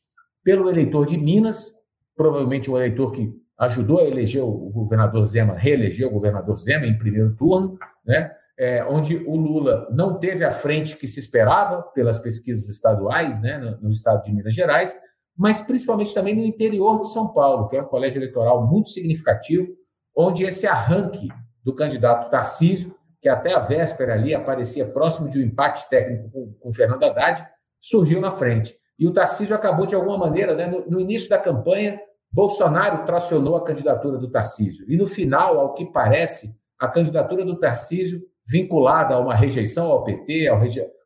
[0.46, 1.72] pelo eleitor de Minas,
[2.14, 6.96] provavelmente um eleitor que ajudou a eleger o governador Zema, reeleger o governador Zema em
[6.96, 8.30] primeiro turno, né?
[8.56, 13.58] É, onde o Lula não teve a frente que se esperava pelas pesquisas estaduais, né,
[13.58, 14.96] no, no estado de Minas Gerais,
[15.36, 19.68] mas principalmente também no interior de São Paulo, que é um colégio eleitoral muito significativo,
[20.16, 21.28] onde esse arranque
[21.62, 26.54] do candidato Tarcísio, que até a véspera ali aparecia próximo de um empate técnico com,
[26.60, 27.44] com Fernando Haddad,
[27.78, 28.74] surgiu na frente.
[28.98, 33.56] E o Tarcísio acabou, de alguma maneira, né, no, no início da campanha, Bolsonaro tracionou
[33.56, 34.84] a candidatura do Tarcísio.
[34.88, 40.04] E no final, ao que parece, a candidatura do Tarcísio, vinculada a uma rejeição ao
[40.04, 40.54] PT, a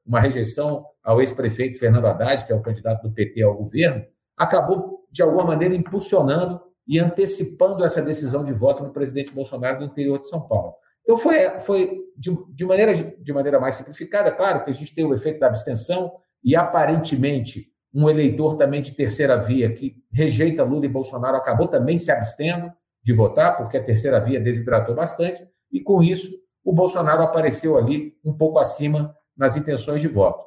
[0.05, 4.05] uma rejeição ao ex-prefeito Fernando Haddad, que é o candidato do PT ao governo,
[4.37, 9.87] acabou, de alguma maneira, impulsionando e antecipando essa decisão de voto no presidente Bolsonaro no
[9.87, 10.75] interior de São Paulo.
[11.03, 15.05] Então, foi, foi de, de, maneira, de maneira mais simplificada, claro que a gente tem
[15.05, 20.87] o efeito da abstenção, e aparentemente um eleitor também de terceira via que rejeita Lula
[20.87, 22.73] e Bolsonaro acabou também se abstendo
[23.03, 26.31] de votar, porque a terceira via desidratou bastante, e com isso
[26.65, 30.45] o Bolsonaro apareceu ali um pouco acima nas intenções de voto.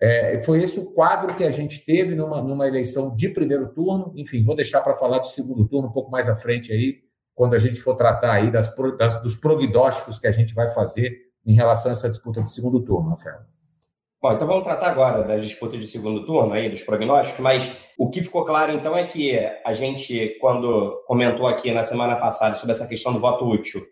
[0.00, 4.12] É, foi esse o quadro que a gente teve numa, numa eleição de primeiro turno.
[4.14, 6.98] Enfim, vou deixar para falar de segundo turno um pouco mais à frente aí,
[7.34, 11.16] quando a gente for tratar aí das, das, dos prognósticos que a gente vai fazer
[11.44, 13.40] em relação a essa disputa de segundo turno, Rafael.
[14.20, 18.08] Bom, então vamos tratar agora das disputas de segundo turno aí, dos prognósticos, mas o
[18.08, 22.72] que ficou claro então é que a gente, quando comentou aqui na semana passada sobre
[22.72, 23.86] essa questão do voto útil,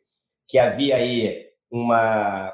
[0.48, 2.52] que havia aí uma,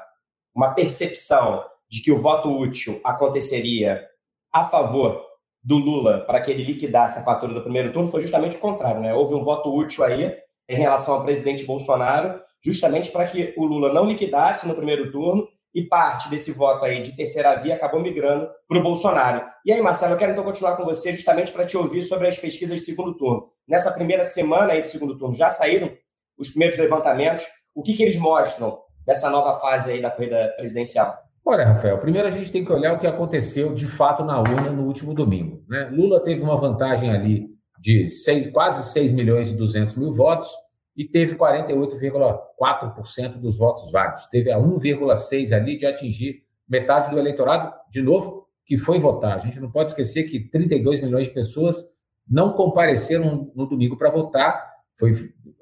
[0.53, 4.05] uma percepção de que o voto útil aconteceria
[4.51, 5.25] a favor
[5.63, 8.99] do Lula para que ele liquidasse a fatura do primeiro turno, foi justamente o contrário,
[8.99, 9.13] né?
[9.13, 10.35] Houve um voto útil aí
[10.67, 15.47] em relação ao presidente Bolsonaro, justamente para que o Lula não liquidasse no primeiro turno
[15.73, 19.43] e parte desse voto aí de terceira via acabou migrando para o Bolsonaro.
[19.65, 22.37] E aí, Marcelo, eu quero então continuar com você justamente para te ouvir sobre as
[22.37, 23.47] pesquisas de segundo turno.
[23.67, 25.91] Nessa primeira semana aí do segundo turno, já saíram
[26.37, 27.45] os primeiros levantamentos.
[27.73, 31.17] O que, que eles mostram dessa nova fase aí da corrida presidencial?
[31.43, 34.71] Olha, Rafael, primeiro a gente tem que olhar o que aconteceu de fato na urna
[34.71, 35.63] no último domingo.
[35.67, 35.89] Né?
[35.91, 37.47] Lula teve uma vantagem ali
[37.79, 40.51] de seis, quase 6 milhões e 200 mil votos,
[40.95, 44.25] e teve 48,4% dos votos válidos.
[44.27, 49.35] Teve a 1,6% ali de atingir metade do eleitorado, de novo, que foi votar.
[49.35, 51.83] A gente não pode esquecer que 32 milhões de pessoas
[52.27, 54.71] não compareceram no domingo para votar.
[54.93, 55.11] Foi,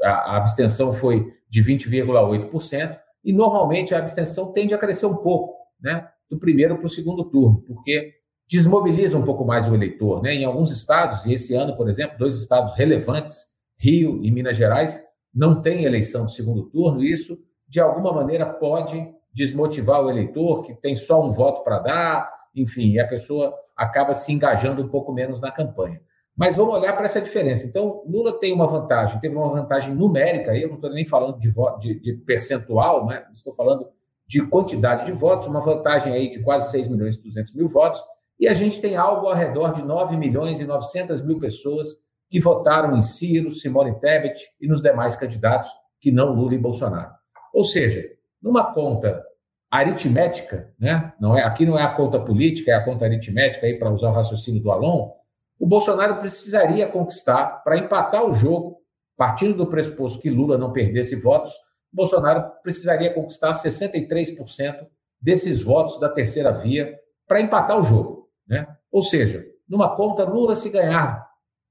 [0.04, 5.56] a, a abstenção foi de 20,8%, e normalmente a abstenção tende a crescer um pouco,
[5.82, 6.08] né?
[6.30, 8.14] Do primeiro para o segundo turno, porque
[8.48, 10.36] desmobiliza um pouco mais o eleitor, né?
[10.36, 13.46] Em alguns estados, e esse ano, por exemplo, dois estados relevantes,
[13.78, 17.38] Rio e Minas Gerais, não tem eleição de segundo turno, isso,
[17.68, 22.92] de alguma maneira, pode desmotivar o eleitor, que tem só um voto para dar, enfim,
[22.92, 26.02] e a pessoa acaba se engajando um pouco menos na campanha.
[26.36, 27.66] Mas vamos olhar para essa diferença.
[27.66, 31.38] Então, Lula tem uma vantagem, teve uma vantagem numérica, aí eu não estou nem falando
[31.38, 33.26] de, de, de, percentual, né?
[33.32, 33.90] estou falando
[34.26, 38.02] de quantidade de votos, uma vantagem aí de quase 6 milhões e 200 mil votos,
[38.40, 41.88] e a gente tem algo ao redor de 9 milhões e 900 mil pessoas
[42.30, 47.12] que votaram em Ciro, Simone Tebet e nos demais candidatos que não Lula e Bolsonaro.
[47.54, 48.06] Ou seja,
[48.42, 49.22] numa conta
[49.70, 51.14] aritmética, né?
[51.20, 54.10] Não é, aqui não é a conta política, é a conta aritmética aí para usar
[54.10, 55.12] o raciocínio do Alon,
[55.60, 58.78] o Bolsonaro precisaria conquistar para empatar o jogo,
[59.18, 61.52] partindo do pressuposto que Lula não perdesse votos,
[61.92, 64.88] Bolsonaro precisaria conquistar 63%
[65.22, 68.68] desses votos da terceira via para empatar o jogo, né?
[68.92, 71.29] Ou seja, numa conta Lula se ganhar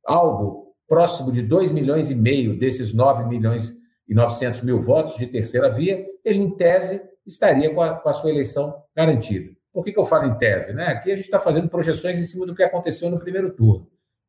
[0.08, 3.76] algo próximo de 2 milhões e meio desses 9 milhões
[4.08, 8.12] e 900 mil votos de terceira via, ele, em tese, estaria com a, com a
[8.14, 9.54] sua eleição garantida.
[9.70, 10.72] Por que, que eu falo em tese?
[10.72, 10.86] Né?
[10.86, 13.86] Aqui a gente está fazendo projeções em cima do que aconteceu no primeiro turno.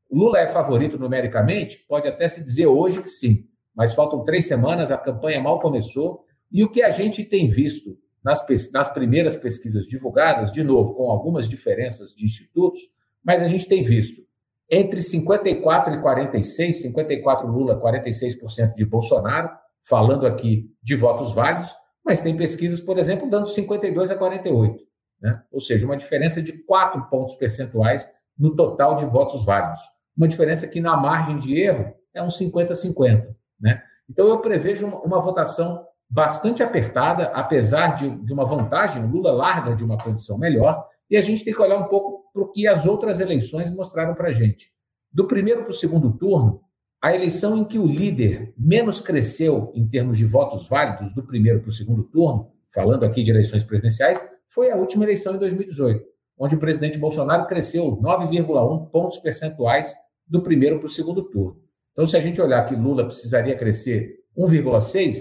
[0.09, 1.85] O Lula é favorito numericamente?
[1.87, 6.25] Pode até se dizer hoje que sim, mas faltam três semanas, a campanha mal começou,
[6.51, 11.09] e o que a gente tem visto nas, nas primeiras pesquisas divulgadas, de novo, com
[11.09, 12.81] algumas diferenças de institutos,
[13.23, 14.28] mas a gente tem visto
[14.69, 19.49] entre 54 e 46, 54 Lula, 46% de Bolsonaro,
[19.87, 24.83] falando aqui de votos válidos, mas tem pesquisas, por exemplo, dando 52 a 48,
[25.21, 25.41] né?
[25.51, 29.81] ou seja, uma diferença de 4 pontos percentuais no total de votos válidos.
[30.15, 33.27] Uma diferença que, na margem de erro, é um 50-50.
[33.59, 33.81] Né?
[34.09, 39.83] Então, eu prevejo uma, votação bastante apertada, apesar de, de uma vantagem, Lula larga de
[39.83, 42.85] uma condição melhor, e a gente tem que olhar um pouco para o que as
[42.85, 44.71] outras eleições mostraram para a gente.
[45.11, 46.61] Do primeiro para o segundo turno,
[47.01, 51.59] a eleição em que o líder menos cresceu em termos de votos válidos do primeiro
[51.59, 56.03] para o segundo turno, falando aqui de eleições presidenciais, foi a última eleição em 2018,
[56.37, 59.93] onde o presidente Bolsonaro cresceu 9,1 pontos percentuais
[60.27, 61.57] do primeiro para o segundo turno.
[61.91, 65.17] Então, se a gente olhar que Lula precisaria crescer 1,6,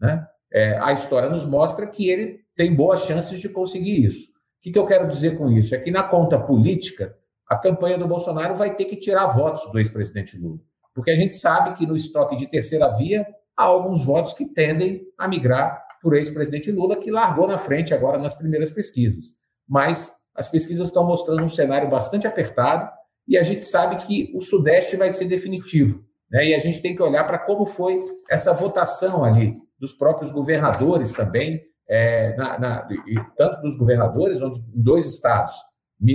[0.00, 4.31] né, é, a história nos mostra que ele tem boas chances de conseguir isso.
[4.64, 5.74] O que, eu quero dizer com isso?
[5.74, 7.16] É que na conta política,
[7.48, 10.60] a campanha do Bolsonaro vai ter que tirar votos do ex-presidente Lula.
[10.94, 15.02] Porque a gente sabe que no estoque de terceira via há alguns votos que tendem
[15.18, 19.34] a migrar por ex-presidente Lula, que largou na frente agora nas primeiras pesquisas.
[19.68, 22.88] Mas as pesquisas estão mostrando um cenário bastante apertado
[23.26, 26.04] e a gente sabe que o Sudeste vai ser definitivo.
[26.30, 26.50] Né?
[26.50, 31.12] E a gente tem que olhar para como foi essa votação ali dos próprios governadores
[31.12, 31.60] também,
[31.92, 32.88] é, na, na,
[33.36, 35.54] tanto dos governadores, onde em dois estados,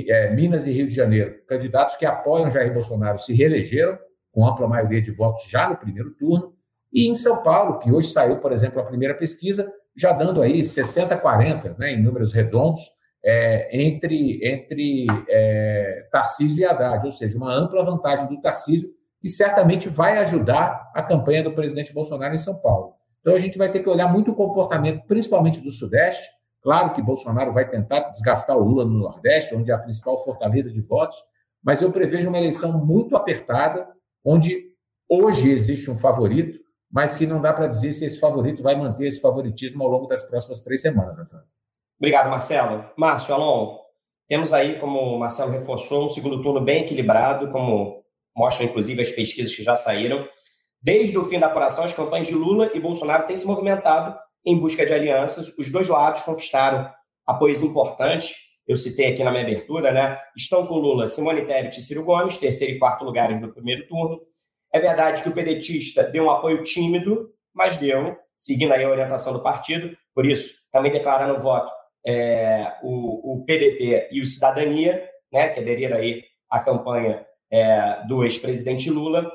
[0.09, 3.95] é, Minas e Rio de Janeiro, candidatos que apoiam Jair Bolsonaro se reelegeram
[4.31, 6.51] com ampla maioria de votos já no primeiro turno,
[6.91, 10.61] e em São Paulo, que hoje saiu, por exemplo, a primeira pesquisa, já dando aí
[10.61, 12.81] 60-40, né, em números redondos,
[13.23, 19.29] é, entre, entre é, Tarcísio e Haddad, ou seja, uma ampla vantagem do Tarcísio, que
[19.29, 22.96] certamente vai ajudar a campanha do presidente Bolsonaro em São Paulo.
[23.21, 26.29] Então a gente vai ter que olhar muito o comportamento, principalmente do Sudeste.
[26.61, 30.71] Claro que Bolsonaro vai tentar desgastar o Lula no Nordeste, onde é a principal fortaleza
[30.71, 31.17] de votos,
[31.63, 33.87] mas eu prevejo uma eleição muito apertada,
[34.23, 34.71] onde
[35.09, 36.59] hoje existe um favorito,
[36.91, 40.07] mas que não dá para dizer se esse favorito vai manter esse favoritismo ao longo
[40.07, 41.17] das próximas três semanas.
[41.17, 41.43] Rafael.
[41.99, 42.85] Obrigado, Marcelo.
[42.95, 43.77] Márcio, Alon,
[44.27, 48.03] temos aí, como o Marcelo reforçou, um segundo turno bem equilibrado, como
[48.35, 50.27] mostram inclusive as pesquisas que já saíram.
[50.81, 54.57] Desde o fim da apuração, as campanhas de Lula e Bolsonaro têm se movimentado em
[54.57, 55.53] busca de alianças.
[55.57, 56.89] Os dois lados conquistaram
[57.25, 58.35] apoios importantes.
[58.67, 60.19] Eu citei aqui na minha abertura, né?
[60.35, 64.21] Estão com Lula Simone Tebet e Ciro Gomes, terceiro e quarto lugares do primeiro turno.
[64.73, 69.33] É verdade que o pedetista deu um apoio tímido, mas deu, seguindo aí a orientação
[69.33, 69.97] do partido.
[70.13, 71.71] Por isso, também declarando voto
[72.05, 78.23] é, o, o PDT e o Cidadania, né, que aderiram aí à campanha é, do
[78.23, 79.29] ex-presidente Lula.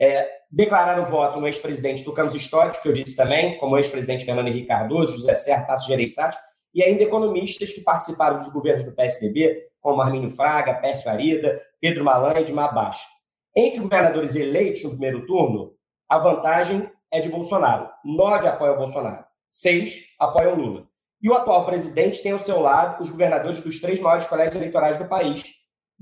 [0.00, 4.24] É, declararam voto no ex-presidente do Campos Histórico, que eu disse também, como o ex-presidente
[4.24, 6.36] Fernando Henrique Cardoso, José Serra, Tasso Gereissati,
[6.74, 12.04] e ainda economistas que participaram dos governos do PSDB, como Arminio Fraga, Pércio Arida, Pedro
[12.04, 13.06] Malan e Edmar Baixa.
[13.54, 15.72] Entre os governadores eleitos no primeiro turno,
[16.08, 17.88] a vantagem é de Bolsonaro.
[18.04, 19.24] Nove apoiam Bolsonaro.
[19.48, 20.86] Seis apoiam Lula.
[21.22, 24.98] E o atual presidente tem ao seu lado os governadores dos três maiores colégios eleitorais
[24.98, 25.42] do país.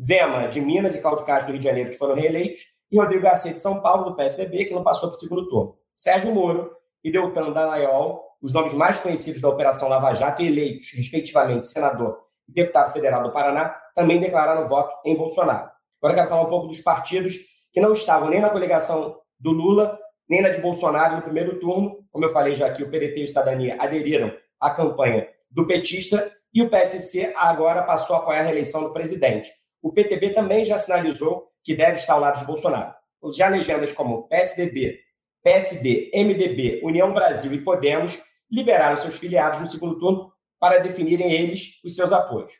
[0.01, 3.23] Zema, de Minas, e Cláudio Castro, do Rio de Janeiro, que foram reeleitos, e Rodrigo
[3.23, 5.77] Garcia, de São Paulo, do PSDB, que não passou para o segundo turno.
[5.95, 6.71] Sérgio Moro
[7.03, 12.19] e Deltan Dallagnol, os nomes mais conhecidos da Operação Lava Jato, eleitos, respectivamente, senador
[12.49, 15.71] e deputado federal do Paraná, também declararam voto em Bolsonaro.
[16.01, 17.39] Agora quero falar um pouco dos partidos
[17.73, 22.05] que não estavam nem na coligação do Lula, nem na de Bolsonaro no primeiro turno.
[22.11, 26.31] Como eu falei já aqui, o PDT e o Cidadania aderiram à campanha do petista
[26.53, 29.51] e o PSC agora passou a apoiar a reeleição do presidente.
[29.83, 32.95] O PTB também já sinalizou que deve estar ao lado de Bolsonaro.
[33.35, 35.01] Já legendas como PSDB,
[35.43, 41.81] PSD, MDB, União Brasil e Podemos liberaram seus filiados no segundo turno para definirem eles
[41.85, 42.53] os seus apoios.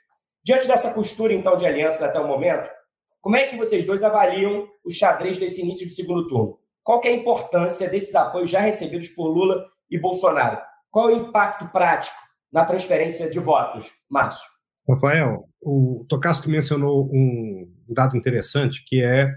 [0.43, 2.69] Diante dessa postura, então, de alianças até o momento,
[3.21, 6.59] como é que vocês dois avaliam o xadrez desse início de segundo turno?
[6.83, 10.61] Qual é a importância desses apoios já recebidos por Lula e Bolsonaro?
[10.91, 12.17] Qual é o impacto prático
[12.53, 14.54] na transferência de votos, Márcio?
[14.89, 19.33] Rafael, o Tocasto mencionou um dado interessante, que é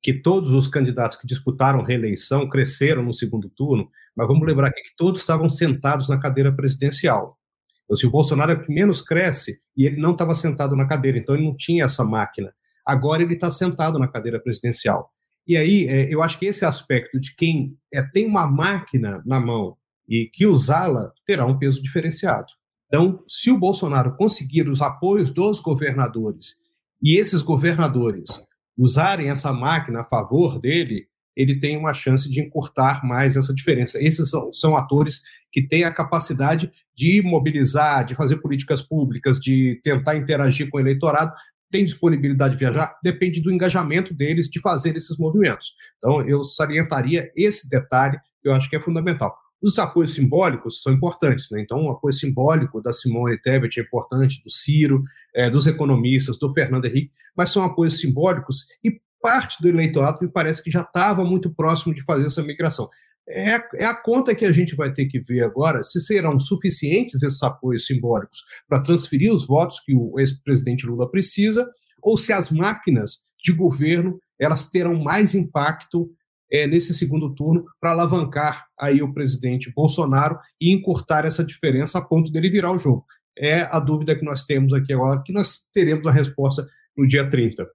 [0.00, 4.82] que todos os candidatos que disputaram reeleição cresceram no segundo turno, mas vamos lembrar aqui
[4.82, 7.38] que todos estavam sentados na cadeira presidencial.
[7.84, 10.86] Então, se o Bolsonaro é o que menos cresce, e ele não estava sentado na
[10.86, 12.52] cadeira, então ele não tinha essa máquina.
[12.86, 15.10] Agora ele está sentado na cadeira presidencial.
[15.46, 19.40] E aí, é, eu acho que esse aspecto de quem é, tem uma máquina na
[19.40, 19.76] mão
[20.08, 22.46] e que usá-la terá um peso diferenciado.
[22.86, 26.56] Então, se o Bolsonaro conseguir os apoios dos governadores
[27.02, 28.44] e esses governadores
[28.76, 34.02] usarem essa máquina a favor dele, ele tem uma chance de encurtar mais essa diferença.
[34.02, 39.80] Esses são, são atores que têm a capacidade de mobilizar, de fazer políticas públicas, de
[39.82, 41.32] tentar interagir com o eleitorado,
[41.70, 45.74] tem disponibilidade de viajar, depende do engajamento deles de fazer esses movimentos.
[45.96, 49.36] Então, eu salientaria esse detalhe, que eu acho que é fundamental.
[49.64, 51.58] Os apoios simbólicos são importantes, né?
[51.58, 55.02] Então, o apoio simbólico da Simone Tebet é importante, do Ciro,
[55.34, 60.28] é, dos economistas, do Fernando Henrique, mas são apoios simbólicos e parte do eleitorado me
[60.28, 62.90] parece que já estava muito próximo de fazer essa migração.
[63.26, 67.22] É, é, a conta que a gente vai ter que ver agora se serão suficientes
[67.22, 71.66] esses apoios simbólicos para transferir os votos que o ex-presidente Lula precisa,
[72.02, 76.10] ou se as máquinas de governo elas terão mais impacto
[76.50, 82.02] é, nesse segundo turno para alavancar aí o presidente Bolsonaro e encurtar essa diferença a
[82.02, 83.04] ponto dele virar o jogo.
[83.36, 87.28] É a dúvida que nós temos aqui agora, que nós teremos a resposta no dia
[87.28, 87.68] 30.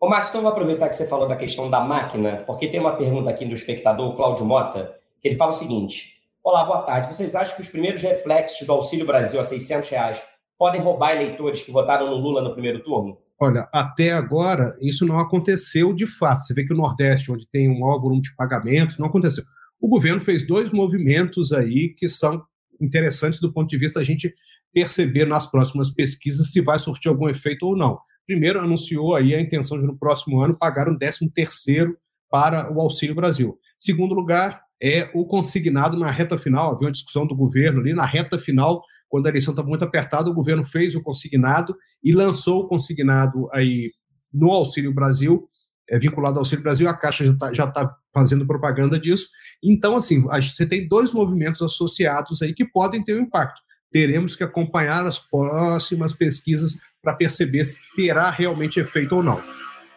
[0.00, 2.96] Ô, Márcio, então vou aproveitar que você falou da questão da máquina, porque tem uma
[2.96, 7.14] pergunta aqui do espectador, Cláudio Mota, que ele fala o seguinte: Olá, boa tarde.
[7.14, 10.22] Vocês acham que os primeiros reflexos do Auxílio Brasil a 600 reais
[10.58, 13.16] podem roubar eleitores que votaram no Lula no primeiro turno?
[13.44, 16.44] Olha, até agora isso não aconteceu de fato.
[16.44, 19.44] Você vê que o Nordeste, onde tem um maior volume de pagamentos, não aconteceu.
[19.78, 22.42] O governo fez dois movimentos aí que são
[22.80, 24.34] interessantes do ponto de vista da gente
[24.72, 27.98] perceber nas próximas pesquisas se vai surtir algum efeito ou não.
[28.26, 31.98] Primeiro, anunciou aí a intenção de no próximo ano pagar um 13 terceiro
[32.30, 33.58] para o Auxílio Brasil.
[33.78, 38.06] Segundo lugar, é o consignado na reta final, havia uma discussão do governo ali, na
[38.06, 38.82] reta final
[39.14, 43.48] quando a eleição estava muito apertada, o governo fez o consignado e lançou o consignado
[43.52, 43.92] aí
[44.32, 45.48] no Auxílio Brasil,
[45.88, 49.28] é, vinculado ao Auxílio Brasil, a Caixa já está tá fazendo propaganda disso.
[49.62, 53.60] Então, assim, você tem dois movimentos associados aí que podem ter um impacto.
[53.92, 59.40] Teremos que acompanhar as próximas pesquisas para perceber se terá realmente efeito ou não.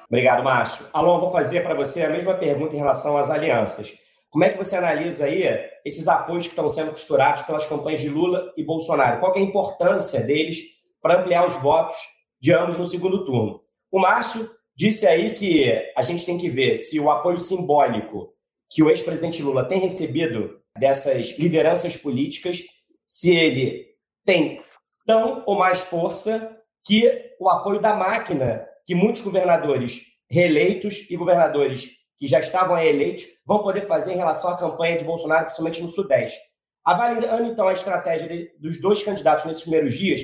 [0.08, 0.86] Obrigado, Márcio.
[0.94, 3.92] Alô, vou fazer para você a mesma pergunta em relação às alianças.
[4.30, 5.44] Como é que você analisa aí
[5.86, 9.20] esses apoios que estão sendo costurados pelas campanhas de Lula e Bolsonaro?
[9.20, 10.60] Qual é a importância deles
[11.02, 11.98] para ampliar os votos
[12.40, 13.62] de ambos no segundo turno?
[13.92, 18.34] O Márcio disse aí que a gente tem que ver se o apoio simbólico
[18.70, 22.62] que o ex-presidente Lula tem recebido dessas lideranças políticas,
[23.06, 23.86] se ele
[24.26, 24.62] tem
[25.06, 27.10] tão ou mais força que
[27.40, 33.62] o apoio da máquina que muitos governadores reeleitos e governadores que já estavam eleitos vão
[33.62, 36.40] poder fazer em relação à campanha de Bolsonaro, principalmente no Sudeste.
[36.84, 40.22] Avaliando, então, a estratégia de, dos dois candidatos nesses primeiros dias,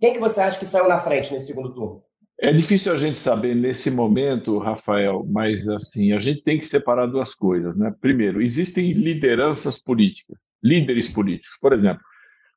[0.00, 2.02] quem que você acha que saiu na frente nesse segundo turno?
[2.38, 7.06] É difícil a gente saber nesse momento, Rafael, mas assim, a gente tem que separar
[7.06, 7.94] duas coisas, né?
[8.00, 11.56] Primeiro, existem lideranças políticas, líderes políticos.
[11.60, 12.02] Por exemplo,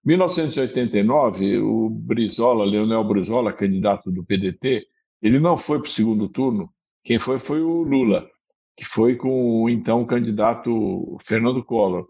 [0.04, 4.86] 1989, o Brizola, Leonel Brizola, candidato do PDT,
[5.22, 6.70] ele não foi para o segundo turno.
[7.04, 8.28] Quem foi foi o Lula
[8.76, 12.06] que foi com o então candidato Fernando Collor.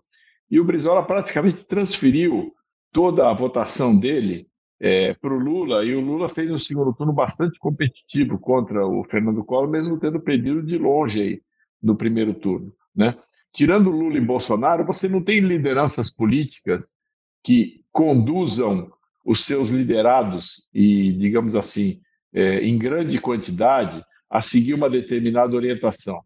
[0.49, 2.53] E o Brizola praticamente transferiu
[2.91, 4.47] toda a votação dele
[4.79, 9.03] é, para o Lula, e o Lula fez um segundo turno bastante competitivo contra o
[9.05, 11.41] Fernando Collor, mesmo tendo perdido de longe aí
[11.81, 12.73] no primeiro turno.
[12.95, 13.15] Né?
[13.55, 16.93] tirando Lula e Bolsonaro, você não tem lideranças políticas
[17.41, 18.91] que conduzam
[19.23, 22.01] os seus liderados e, digamos assim,
[22.33, 26.21] é, em grande quantidade, a seguir uma determinada orientação.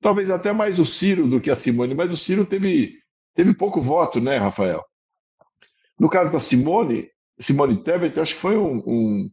[0.00, 2.94] Talvez até mais o Ciro do que a Simone, mas o Ciro teve,
[3.34, 4.82] teve pouco voto, né, Rafael?
[5.98, 9.30] No caso da Simone, Simone Tebet, acho que foi um, um,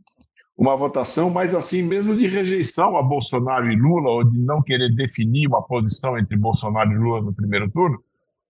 [0.57, 4.93] uma votação mais assim, mesmo de rejeição a Bolsonaro e Lula, ou de não querer
[4.93, 8.03] definir uma posição entre Bolsonaro e Lula no primeiro turno.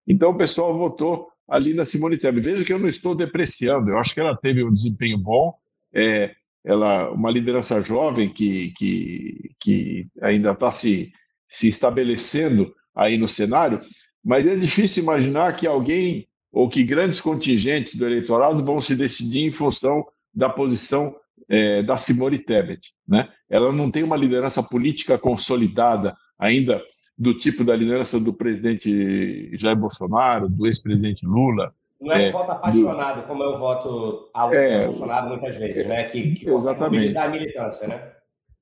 [0.08, 2.44] Então o pessoal votou ali na Simone Tebet.
[2.44, 5.54] Veja que eu não estou depreciando, eu acho que ela teve um desempenho bom,
[5.94, 11.12] é, ela uma liderança jovem que, que, que ainda está se,
[11.48, 13.82] se estabelecendo aí no cenário,
[14.24, 19.46] mas é difícil imaginar que alguém ou que grandes contingentes do eleitorado vão se decidir
[19.46, 21.16] em função da posição
[21.50, 22.94] é, da Simone Tebet.
[23.08, 23.30] Né?
[23.50, 26.82] Ela não tem uma liderança política consolidada ainda
[27.18, 31.74] do tipo da liderança do presidente Jair Bolsonaro, do ex-presidente Lula.
[32.00, 33.28] Não é um é, voto apaixonado, do...
[33.28, 36.04] como é o voto ao é, Bolsonaro muitas vezes, né?
[36.04, 37.88] que, que consegue mobilizar a militância.
[37.88, 38.12] Né?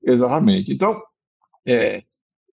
[0.02, 0.72] Exatamente.
[0.72, 1.02] Então,
[1.66, 2.02] é,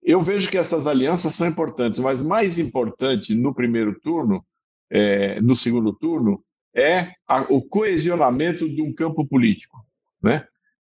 [0.04, 4.44] eu vejo que essas alianças são importantes, mas mais importante no primeiro turno,
[4.90, 6.44] é, no segundo turno,
[6.74, 9.78] é a, o coesionamento de um campo político.
[10.22, 10.46] Né?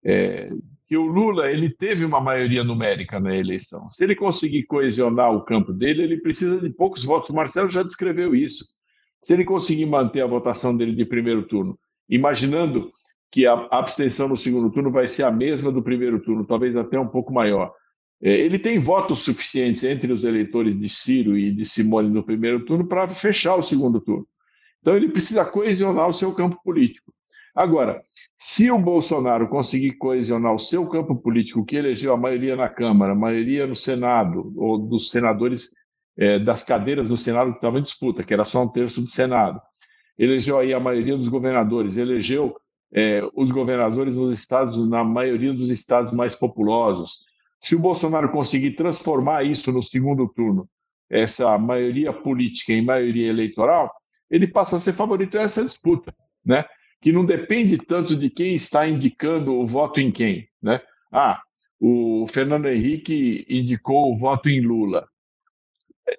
[0.03, 0.51] É,
[0.87, 3.89] que o Lula ele teve uma maioria numérica na eleição.
[3.89, 7.29] Se ele conseguir coesionar o campo dele, ele precisa de poucos votos.
[7.29, 8.65] O Marcelo já descreveu isso.
[9.21, 11.77] Se ele conseguir manter a votação dele de primeiro turno,
[12.09, 12.89] imaginando
[13.29, 16.97] que a abstenção no segundo turno vai ser a mesma do primeiro turno, talvez até
[16.97, 17.73] um pouco maior.
[18.21, 22.65] É, ele tem votos suficientes entre os eleitores de Ciro e de Simone no primeiro
[22.65, 24.27] turno para fechar o segundo turno.
[24.81, 27.13] Então ele precisa coesionar o seu campo político.
[27.53, 28.01] Agora,
[28.37, 33.13] se o Bolsonaro conseguir coesionar o seu campo político, que elegeu a maioria na Câmara,
[33.13, 35.69] a maioria no Senado, ou dos senadores
[36.15, 39.09] é, das cadeiras do Senado que estavam em disputa, que era só um terço do
[39.09, 39.59] Senado,
[40.17, 42.55] elegeu aí a maioria dos governadores, elegeu
[42.93, 47.17] é, os governadores nos estados, na maioria dos estados mais populosos.
[47.59, 50.69] Se o Bolsonaro conseguir transformar isso no segundo turno,
[51.09, 53.91] essa maioria política em maioria eleitoral,
[54.29, 56.13] ele passa a ser favorito nessa disputa,
[56.45, 56.65] né?
[57.01, 60.47] que não depende tanto de quem está indicando o voto em quem.
[60.61, 60.81] Né?
[61.11, 61.41] Ah,
[61.79, 65.07] o Fernando Henrique indicou o voto em Lula.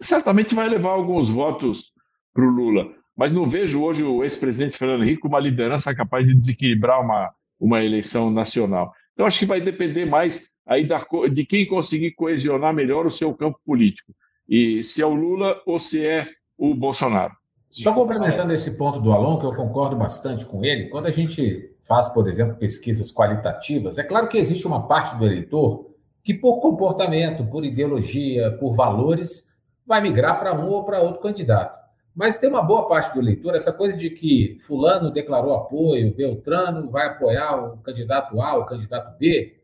[0.01, 1.93] Certamente vai levar alguns votos
[2.33, 6.35] para o Lula, mas não vejo hoje o ex-presidente Fernando Henrique uma liderança capaz de
[6.35, 8.93] desequilibrar uma, uma eleição nacional.
[9.13, 13.33] Então, acho que vai depender mais aí da, de quem conseguir coesionar melhor o seu
[13.35, 14.13] campo político.
[14.47, 17.33] E se é o Lula ou se é o Bolsonaro.
[17.71, 21.71] Só complementando esse ponto do Alon, que eu concordo bastante com ele, quando a gente
[21.81, 25.91] faz, por exemplo, pesquisas qualitativas, é claro que existe uma parte do eleitor
[26.25, 29.47] que, por comportamento, por ideologia, por valores,
[29.87, 31.79] vai migrar para um ou para outro candidato.
[32.15, 36.91] Mas tem uma boa parte do eleitor, essa coisa de que Fulano declarou apoio, Beltrano
[36.91, 39.58] vai apoiar o candidato A, o candidato B.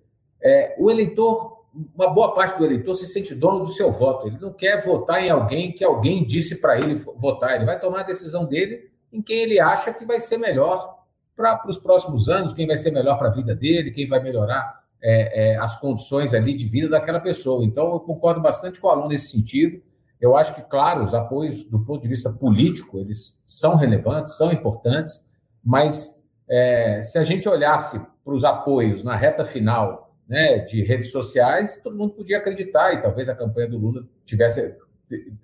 [0.44, 1.54] É, o eleitor
[1.94, 4.28] uma boa parte do eleitor se sente dono do seu voto.
[4.28, 7.56] Ele não quer votar em alguém que alguém disse para ele votar.
[7.56, 11.02] Ele vai tomar a decisão dele em quem ele acha que vai ser melhor
[11.36, 14.84] para os próximos anos, quem vai ser melhor para a vida dele, quem vai melhorar
[15.02, 17.64] é, é, as condições ali de vida daquela pessoa.
[17.64, 19.82] Então, eu concordo bastante com o aluno nesse sentido.
[20.20, 24.52] Eu acho que, claro, os apoios do ponto de vista político, eles são relevantes, são
[24.52, 25.28] importantes,
[25.62, 26.14] mas
[26.48, 31.80] é, se a gente olhasse para os apoios na reta final né, de redes sociais,
[31.82, 34.74] todo mundo podia acreditar, e talvez a campanha do Lula tivesse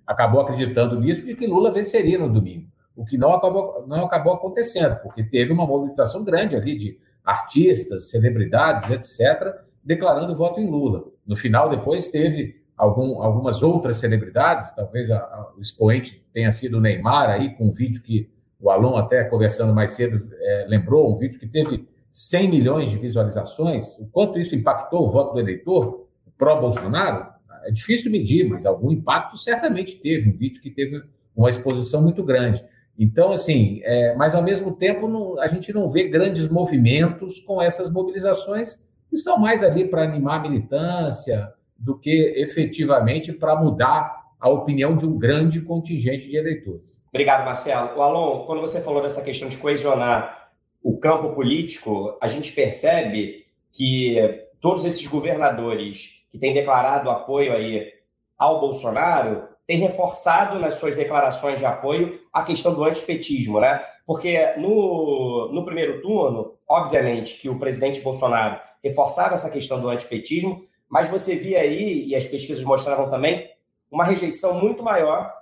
[0.07, 2.67] acabou acreditando nisso, de que Lula venceria no domingo.
[2.97, 8.09] O que não acabou, não acabou acontecendo, porque teve uma mobilização grande ali de artistas,
[8.11, 9.55] celebridades, etc.,
[9.85, 11.05] declarando voto em Lula.
[11.27, 16.79] No final, depois, teve algum, algumas outras celebridades, talvez a, a, o expoente tenha sido
[16.79, 18.29] o Neymar, aí, com um vídeo que
[18.61, 22.99] o Alon, até conversando mais cedo, é, lembrou, um vídeo que teve 100 milhões de
[22.99, 26.07] visualizações, o quanto isso impactou o voto do eleitor
[26.37, 27.27] pró-Bolsonaro,
[27.65, 30.31] é difícil medir, mas algum impacto certamente teve.
[30.31, 31.03] Um vídeo que teve
[31.37, 32.65] uma exposição muito grande.
[32.99, 37.61] Então, assim, é, mas ao mesmo tempo não, a gente não vê grandes movimentos com
[37.61, 44.21] essas mobilizações que são mais ali para animar a militância do que efetivamente para mudar
[44.39, 47.03] a opinião de um grande contingente de eleitores.
[47.09, 47.97] Obrigado, Marcelo.
[47.99, 50.40] O Alon, quando você falou dessa questão de coesionar
[50.83, 54.17] o campo político, a gente percebe que
[54.61, 57.93] todos esses governadores que têm declarado apoio aí
[58.39, 63.85] ao Bolsonaro têm reforçado nas suas declarações de apoio a questão do antipetismo, né?
[64.07, 70.65] Porque no, no primeiro turno, obviamente que o presidente Bolsonaro reforçava essa questão do antipetismo,
[70.89, 73.49] mas você via aí, e as pesquisas mostravam também,
[73.91, 75.33] uma rejeição muito maior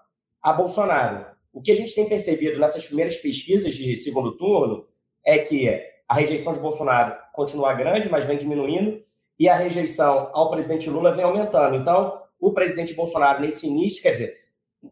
[0.43, 1.25] a Bolsonaro.
[1.53, 4.87] O que a gente tem percebido nessas primeiras pesquisas de segundo turno
[5.29, 5.69] é que
[6.09, 9.03] a rejeição de Bolsonaro continua grande, mas vem diminuindo,
[9.39, 11.77] e a rejeição ao presidente Lula vem aumentando.
[11.77, 14.39] Então, o presidente Bolsonaro, nesse início, quer dizer,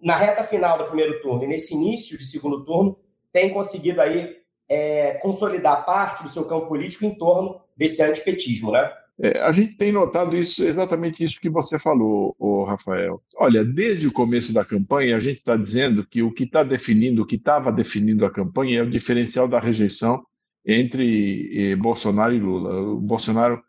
[0.03, 2.99] na reta final do primeiro turno e nesse início de segundo turno,
[3.33, 4.37] tem conseguido aí
[4.69, 8.93] é, consolidar parte do seu campo político em torno desse antipetismo, né?
[9.19, 13.23] É, a gente tem notado isso, exatamente isso que você falou, Rafael.
[13.37, 17.23] Olha, desde o começo da campanha, a gente está dizendo que o que está definindo,
[17.23, 20.23] o que estava definindo a campanha é o diferencial da rejeição
[20.65, 22.81] entre eh, Bolsonaro e Lula.
[22.81, 23.63] O Bolsonaro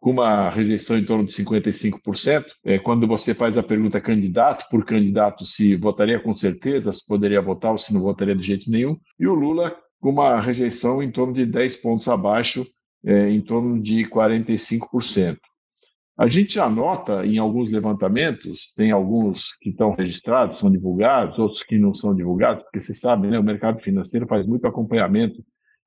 [0.00, 2.46] com uma rejeição em torno de 55%.
[2.64, 7.42] É, quando você faz a pergunta candidato por candidato, se votaria com certeza, se poderia
[7.42, 8.98] votar ou se não votaria de jeito nenhum.
[9.18, 12.64] E o Lula com uma rejeição em torno de 10 pontos abaixo,
[13.04, 15.38] é, em torno de 45%.
[16.18, 21.62] A gente já nota em alguns levantamentos, tem alguns que estão registrados, são divulgados, outros
[21.62, 25.42] que não são divulgados, porque você sabe, né, o mercado financeiro faz muito acompanhamento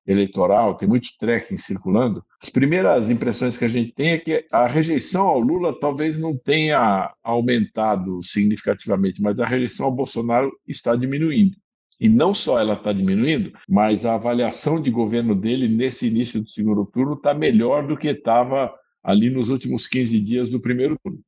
[0.05, 2.23] eleitoral, tem muito tracking circulando.
[2.41, 6.35] As primeiras impressões que a gente tem é que a rejeição ao Lula talvez não
[6.35, 11.55] tenha aumentado significativamente, mas a rejeição ao Bolsonaro está diminuindo.
[12.03, 16.49] E não só ela está diminuindo, mas a avaliação de governo dele nesse início do
[16.49, 18.69] segundo turno está melhor do que estava
[19.01, 21.21] ali nos últimos 15 dias do primeiro turno.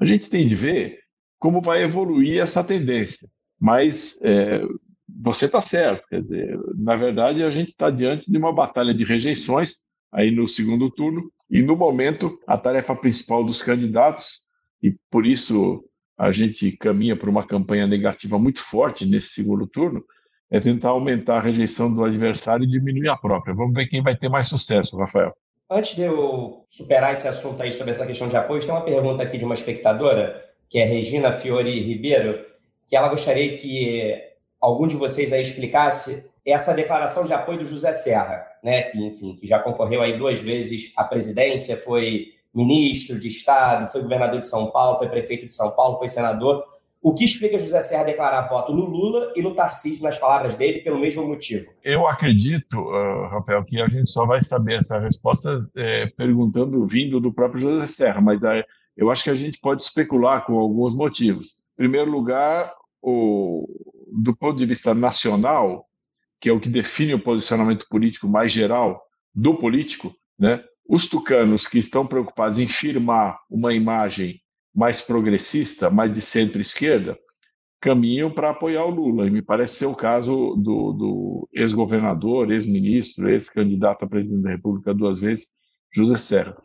[0.00, 1.00] A gente tem de ver
[1.38, 3.28] como vai evoluir essa tendência.
[3.60, 4.62] Mas é,
[5.06, 9.04] você está certo, quer dizer, na verdade a gente está diante de uma batalha de
[9.04, 9.74] rejeições
[10.10, 14.46] aí no segundo turno e no momento a tarefa principal dos candidatos
[14.82, 15.84] e por isso
[16.16, 20.04] a gente caminha para uma campanha negativa muito forte nesse segundo turno
[20.50, 23.54] é tentar aumentar a rejeição do adversário e diminuir a própria.
[23.54, 25.34] Vamos ver quem vai ter mais sucesso, Rafael.
[25.68, 29.22] Antes de eu superar esse assunto aí sobre essa questão de apoio, tem uma pergunta
[29.24, 32.44] aqui de uma espectadora, que é Regina Fiore Ribeiro,
[32.86, 34.14] que ela gostaria que
[34.60, 39.34] algum de vocês aí explicasse essa declaração de apoio do José Serra, né, que, enfim,
[39.34, 44.46] que já concorreu aí duas vezes à presidência, foi ministro de Estado, foi governador de
[44.46, 46.64] São Paulo, foi prefeito de São Paulo, foi senador.
[47.02, 50.80] O que explica José Serra declarar voto no Lula e no Tarcísio, nas palavras dele,
[50.80, 51.70] pelo mesmo motivo?
[51.84, 57.20] Eu acredito, uh, Rafael, que a gente só vai saber essa resposta é, perguntando, vindo
[57.20, 58.64] do próprio José Serra, mas uh,
[58.96, 61.62] eu acho que a gente pode especular com alguns motivos.
[61.74, 63.68] Em primeiro lugar, o,
[64.10, 65.86] do ponto de vista nacional,
[66.40, 69.02] que é o que define o posicionamento político mais geral
[69.34, 70.64] do político, né?
[70.88, 74.40] Os tucanos que estão preocupados em firmar uma imagem
[74.74, 77.18] mais progressista, mais de centro-esquerda,
[77.80, 79.26] caminham para apoiar o Lula.
[79.26, 84.94] E me parece ser o caso do, do ex-governador, ex-ministro, ex-candidato a presidente da República
[84.94, 85.48] duas vezes,
[85.94, 86.56] José Serra.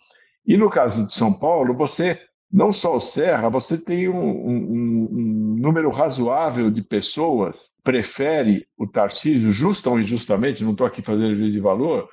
[0.45, 2.19] E no caso de São Paulo, você
[2.51, 8.85] não só o Serra, você tem um, um, um, número razoável de pessoas prefere o
[8.85, 12.09] Tarcísio, justa ou injustamente, não estou aqui fazendo juízo de valor,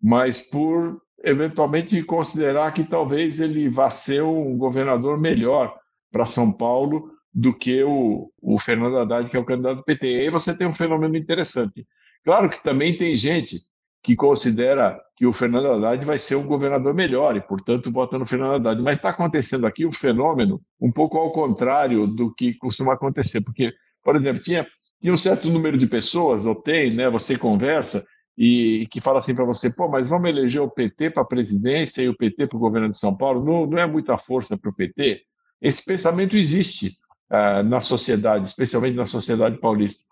[0.00, 5.76] mas por eventualmente considerar que talvez ele vá ser um governador melhor
[6.10, 10.06] para São Paulo do que o, o Fernando Haddad, que é o candidato do PT.
[10.06, 11.86] E aí você tem um fenômeno interessante.
[12.24, 13.60] Claro que também tem gente
[14.02, 18.26] que considera que o Fernando Haddad vai ser um governador melhor e, portanto, vota no
[18.26, 18.82] Fernando Haddad.
[18.82, 23.72] Mas está acontecendo aqui um fenômeno um pouco ao contrário do que costuma acontecer, porque,
[24.02, 24.66] por exemplo, tinha,
[25.00, 28.04] tinha um certo número de pessoas, ou tem, né, você conversa,
[28.42, 32.00] e, que fala assim para você, pô, mas vamos eleger o PT para a presidência
[32.00, 33.44] e o PT para o governo de São Paulo?
[33.44, 35.20] Não, não é muita força para o PT?
[35.60, 36.96] Esse pensamento existe
[37.30, 40.02] uh, na sociedade, especialmente na sociedade paulista.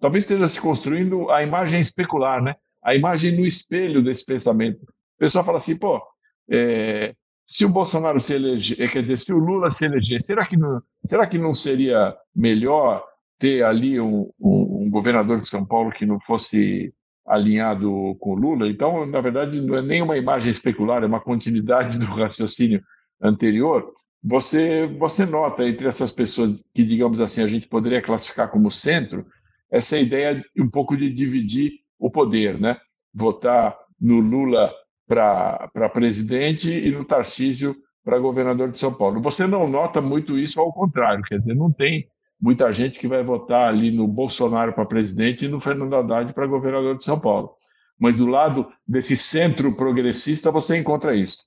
[0.00, 2.56] Talvez esteja se construindo a imagem especular, né?
[2.82, 4.82] a imagem no espelho desse pensamento.
[4.82, 6.02] O pessoal fala assim, pô,
[6.50, 7.14] é,
[7.46, 10.56] se o Bolsonaro se eleger, é, quer dizer, se o Lula se eleger, será que
[10.56, 13.04] não, será que não seria melhor
[13.38, 16.92] ter ali um, um, um governador de São Paulo que não fosse
[17.28, 18.68] alinhado com Lula?
[18.68, 22.82] Então, na verdade, não é nem uma imagem especular, é uma continuidade do raciocínio
[23.20, 23.88] anterior.
[24.22, 29.26] Você, você nota entre essas pessoas que, digamos assim, a gente poderia classificar como centro,
[29.70, 32.76] essa ideia um pouco de dividir o poder, né?
[33.14, 34.72] Votar no Lula
[35.06, 39.20] para presidente e no Tarcísio para governador de São Paulo.
[39.22, 42.08] Você não nota muito isso ao contrário, quer dizer, não tem
[42.40, 46.46] muita gente que vai votar ali no Bolsonaro para presidente e no Fernando Haddad para
[46.46, 47.52] governador de São Paulo.
[47.98, 51.38] Mas do lado desse centro progressista você encontra isso.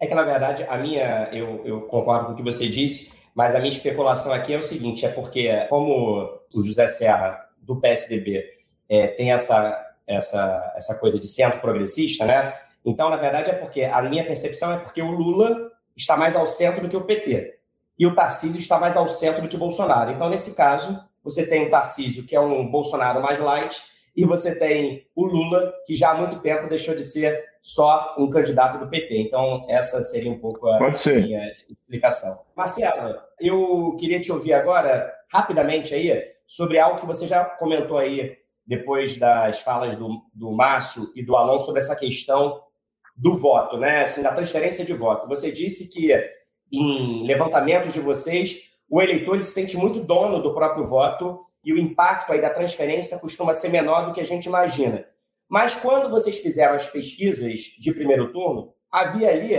[0.00, 3.54] É que, na verdade, a minha, eu, eu concordo com o que você disse, mas
[3.54, 8.44] a minha especulação aqui é o seguinte: é porque, como o José Serra, do PSDB,
[8.88, 12.54] é, tem essa, essa, essa coisa de centro progressista, né?
[12.84, 16.46] Então, na verdade, é porque a minha percepção é porque o Lula está mais ao
[16.46, 17.54] centro do que o PT
[17.98, 20.10] e o Tarcísio está mais ao centro do que o Bolsonaro.
[20.10, 23.82] Então, nesse caso, você tem o Tarcísio, que é um Bolsonaro mais light,
[24.16, 28.28] e você tem o Lula, que já há muito tempo deixou de ser só um
[28.28, 29.18] candidato do PT.
[29.18, 32.40] Então, essa seria um pouco a minha explicação.
[32.54, 38.36] Marcelo, eu queria te ouvir agora, rapidamente aí, sobre algo que você já comentou aí
[38.66, 42.62] depois das falas do, do Márcio e do Alon sobre essa questão
[43.16, 44.02] do voto, né?
[44.02, 45.28] Assim, da transferência de voto.
[45.28, 46.12] Você disse que
[46.78, 51.78] em levantamentos de vocês, o eleitor se sente muito dono do próprio voto e o
[51.78, 55.06] impacto aí da transferência costuma ser menor do que a gente imagina.
[55.48, 59.54] Mas quando vocês fizeram as pesquisas de primeiro turno, havia ali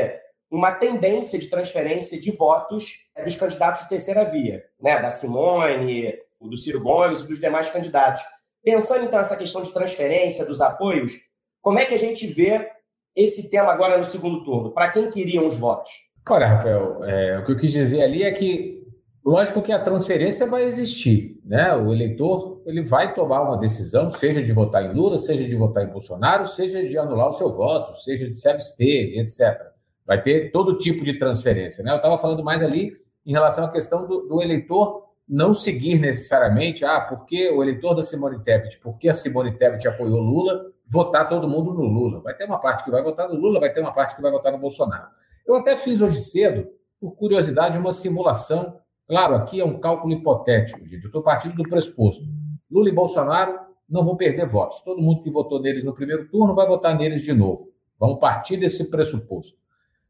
[0.50, 5.02] uma tendência de transferência de votos dos candidatos de terceira via, né?
[5.02, 8.24] da Simone, do Ciro Gomes e dos demais candidatos.
[8.64, 11.20] Pensando então nessa questão de transferência dos apoios,
[11.62, 12.70] como é que a gente vê
[13.16, 14.72] esse tema agora no segundo turno?
[14.72, 16.05] Para quem queriam os votos?
[16.28, 18.84] Olha, Rafael, é, o que eu quis dizer ali é que,
[19.24, 21.76] lógico que a transferência vai existir, né?
[21.76, 25.84] O eleitor ele vai tomar uma decisão, seja de votar em Lula, seja de votar
[25.84, 29.56] em Bolsonaro, seja de anular o seu voto, seja de se abster, etc.
[30.04, 31.92] Vai ter todo tipo de transferência, né?
[31.92, 36.84] Eu estava falando mais ali em relação à questão do, do eleitor não seguir necessariamente,
[36.86, 41.48] ah, porque o eleitor da Simone Tebet, porque a Simone Tebet apoiou Lula, votar todo
[41.48, 42.20] mundo no Lula.
[42.22, 44.32] Vai ter uma parte que vai votar no Lula, vai ter uma parte que vai
[44.32, 45.08] votar no Bolsonaro.
[45.46, 46.68] Eu até fiz hoje cedo,
[47.00, 48.80] por curiosidade, uma simulação.
[49.08, 51.04] Claro, aqui é um cálculo hipotético, gente.
[51.04, 52.24] Eu estou partindo do pressuposto.
[52.70, 54.82] Lula e Bolsonaro não vão perder votos.
[54.82, 57.70] Todo mundo que votou neles no primeiro turno vai votar neles de novo.
[58.00, 59.58] Vamos partir desse pressuposto.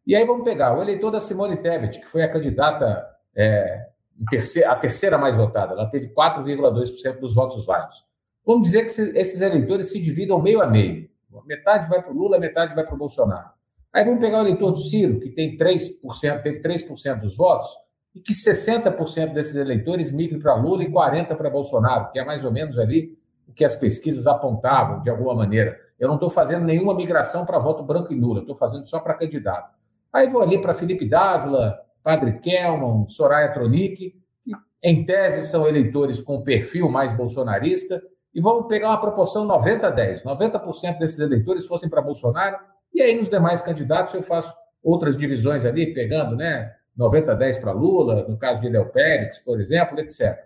[0.07, 3.05] E aí vamos pegar o eleitor da Simone Tebet, que foi a candidata
[3.35, 3.87] é,
[4.65, 8.05] a terceira mais votada, ela teve 4,2% dos votos válidos.
[8.45, 11.09] Vamos dizer que esses eleitores se dividam meio a meio.
[11.45, 13.49] Metade vai para o Lula, metade vai para o Bolsonaro.
[13.95, 17.69] Aí vamos pegar o eleitor do Ciro, que tem 3%, teve 3% dos votos,
[18.13, 22.43] e que 60% desses eleitores migrem para Lula e 40% para Bolsonaro, que é mais
[22.43, 23.17] ou menos ali
[23.47, 25.79] o que as pesquisas apontavam, de alguma maneira.
[25.97, 29.13] Eu não estou fazendo nenhuma migração para voto branco e Lula, estou fazendo só para
[29.13, 29.73] candidato.
[30.11, 34.51] Aí vou ali para Felipe Dávila, Padre Kelman, Soraya Tronic, que
[34.83, 39.89] em tese são eleitores com perfil mais bolsonarista, e vamos pegar uma proporção 90 a
[39.89, 40.23] 10.
[40.23, 42.57] 90% desses eleitores fossem para Bolsonaro,
[42.95, 47.57] e aí nos demais candidatos eu faço outras divisões ali, pegando né, 90 a 10
[47.57, 50.37] para Lula, no caso de Léo Pérez, por exemplo, etc.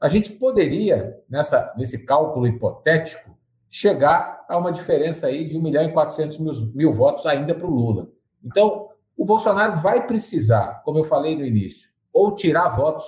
[0.00, 3.36] A gente poderia, nessa, nesse cálculo hipotético,
[3.68, 7.66] chegar a uma diferença aí de 1 milhão e 400 mil, mil votos ainda para
[7.66, 8.08] o Lula.
[8.42, 13.04] Então, o Bolsonaro vai precisar, como eu falei no início, ou tirar votos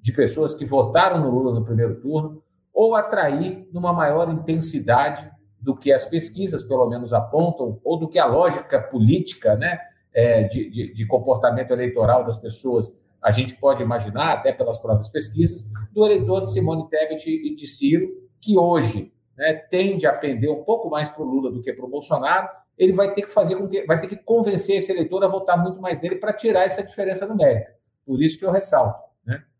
[0.00, 2.42] de pessoas que votaram no Lula no primeiro turno,
[2.74, 5.30] ou atrair numa maior intensidade
[5.64, 9.78] do que as pesquisas, pelo menos, apontam, ou do que a lógica política né,
[10.12, 12.92] é, de, de, de comportamento eleitoral das pessoas
[13.22, 17.66] a gente pode imaginar, até pelas próprias pesquisas, do eleitor de Simone Tebet e de
[17.66, 21.72] Ciro, que hoje né, tende a pender um pouco mais para o Lula do que
[21.72, 22.46] para o Bolsonaro,
[22.76, 25.56] ele vai ter que fazer com que vai ter que convencer esse eleitor a votar
[25.56, 27.74] muito mais nele para tirar essa diferença numérica.
[28.04, 29.02] Por isso que eu ressalto?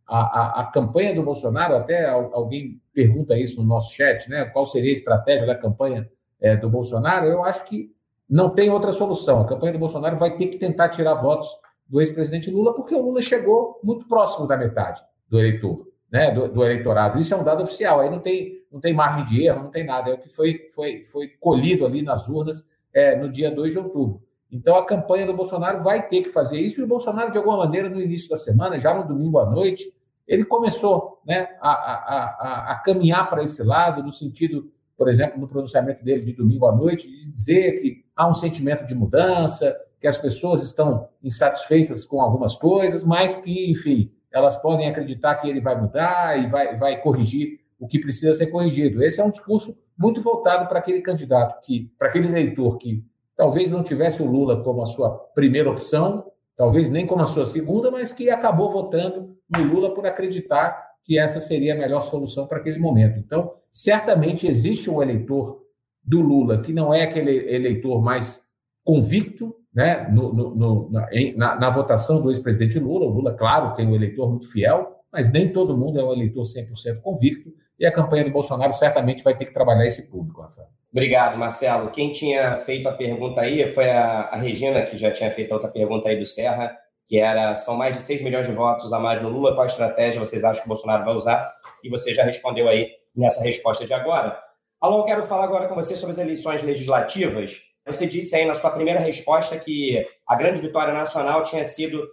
[0.06, 4.44] A, a, a, campanha do Bolsonaro, até alguém pergunta isso no nosso chat, né?
[4.46, 6.08] Qual seria a estratégia da campanha
[6.40, 7.26] é, do Bolsonaro?
[7.26, 7.90] Eu acho que
[8.28, 9.40] não tem outra solução.
[9.40, 11.48] A campanha do Bolsonaro vai ter que tentar tirar votos
[11.88, 16.30] do ex-presidente Lula, porque o Lula chegou muito próximo da metade do eleitor, né?
[16.30, 17.18] Do, do, eleitorado.
[17.18, 18.00] Isso é um dado oficial.
[18.00, 20.10] Aí não tem, não tem margem de erro, não tem nada.
[20.10, 23.78] É o que foi, foi, foi colhido ali nas urnas é, no dia 2 de
[23.78, 24.22] outubro.
[24.54, 27.56] Então, a campanha do Bolsonaro vai ter que fazer isso, e o Bolsonaro, de alguma
[27.56, 29.92] maneira, no início da semana, já no domingo à noite,
[30.28, 31.94] ele começou né, a, a,
[32.38, 36.68] a, a caminhar para esse lado, no sentido, por exemplo, no pronunciamento dele de domingo
[36.68, 42.04] à noite, de dizer que há um sentimento de mudança, que as pessoas estão insatisfeitas
[42.04, 46.76] com algumas coisas, mas que, enfim, elas podem acreditar que ele vai mudar e vai,
[46.76, 49.02] vai corrigir o que precisa ser corrigido.
[49.02, 53.04] Esse é um discurso muito voltado para aquele candidato que, para aquele eleitor que
[53.36, 56.24] talvez não tivesse o Lula como a sua primeira opção,
[56.56, 61.18] talvez nem como a sua segunda, mas que acabou votando no Lula por acreditar que
[61.18, 63.18] essa seria a melhor solução para aquele momento.
[63.18, 65.62] Então, certamente existe um eleitor
[66.02, 68.42] do Lula que não é aquele eleitor mais
[68.82, 73.06] convicto, né, no, no, no, na, na, votação do ex-presidente Lula.
[73.06, 76.42] O Lula, claro, tem um eleitor muito fiel, mas nem todo mundo é um eleitor
[76.42, 77.52] 100% convicto.
[77.78, 80.68] E a campanha do Bolsonaro certamente vai ter que trabalhar esse público, Rafael.
[80.92, 81.90] Obrigado, Marcelo.
[81.90, 85.68] Quem tinha feito a pergunta aí foi a, a Regina, que já tinha feito outra
[85.68, 89.20] pergunta aí do Serra, que era: são mais de 6 milhões de votos a mais
[89.20, 91.52] no Lula, qual estratégia vocês acham que o Bolsonaro vai usar?
[91.82, 94.40] E você já respondeu aí nessa resposta de agora.
[94.80, 97.60] Alô, quero falar agora com você sobre as eleições legislativas.
[97.86, 102.06] Você disse aí na sua primeira resposta que a grande vitória nacional tinha sido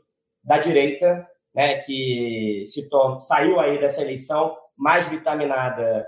[0.44, 2.90] da direita, né, que se
[3.22, 6.06] saiu aí dessa eleição mais vitaminada,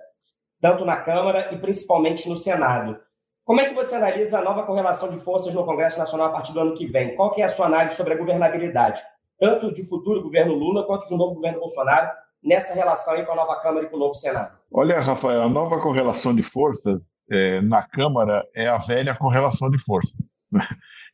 [0.61, 2.99] tanto na Câmara e principalmente no Senado.
[3.45, 6.53] Como é que você analisa a nova correlação de forças no Congresso Nacional a partir
[6.53, 7.16] do ano que vem?
[7.16, 9.01] Qual que é a sua análise sobre a governabilidade,
[9.38, 12.09] tanto de futuro governo Lula quanto de um novo governo Bolsonaro,
[12.41, 14.57] nessa relação aí com a nova Câmara e com o novo Senado?
[14.72, 19.78] Olha, Rafael, a nova correlação de forças é, na Câmara é a velha correlação de
[19.80, 20.16] forças.
[20.49, 20.66] Né?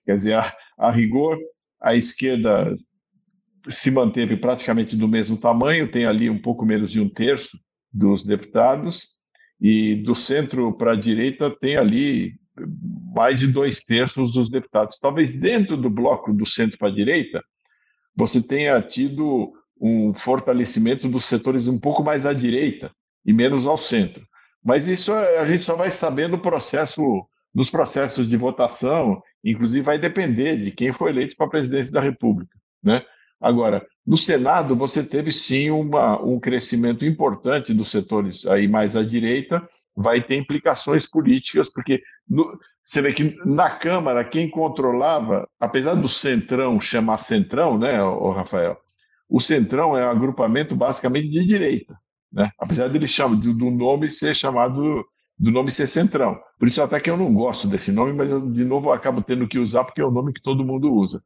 [0.06, 1.38] Quer dizer, a, a rigor,
[1.82, 2.78] a esquerda
[3.70, 7.58] se manteve praticamente do mesmo tamanho, tem ali um pouco menos de um terço
[7.92, 9.08] dos deputados,
[9.60, 12.34] e do centro para a direita tem ali
[13.14, 14.98] mais de dois terços dos deputados.
[15.00, 17.44] Talvez dentro do bloco do centro para a direita,
[18.16, 22.92] você tenha tido um fortalecimento dos setores um pouco mais à direita
[23.26, 24.26] e menos ao centro.
[24.64, 27.02] Mas isso a gente só vai saber no processo,
[27.54, 32.02] nos processos de votação, inclusive vai depender de quem foi eleito para a presidência da
[32.02, 33.04] República, né?
[33.42, 39.04] Agora, no Senado, você teve sim uma, um crescimento importante dos setores aí mais à
[39.04, 39.66] direita,
[39.96, 46.10] vai ter implicações políticas, porque no, você vê que na Câmara, quem controlava, apesar do
[46.10, 48.78] Centrão chamar Centrão, né, o Rafael?
[49.30, 51.96] O Centrão é um agrupamento basicamente de direita,
[52.34, 52.52] né?
[52.60, 55.06] apesar dele chamar, do, do nome ser chamado
[55.38, 56.38] do nome ser Centrão.
[56.58, 59.22] Por isso até que eu não gosto desse nome, mas eu, de novo eu acabo
[59.22, 61.24] tendo que usar porque é o nome que todo mundo usa.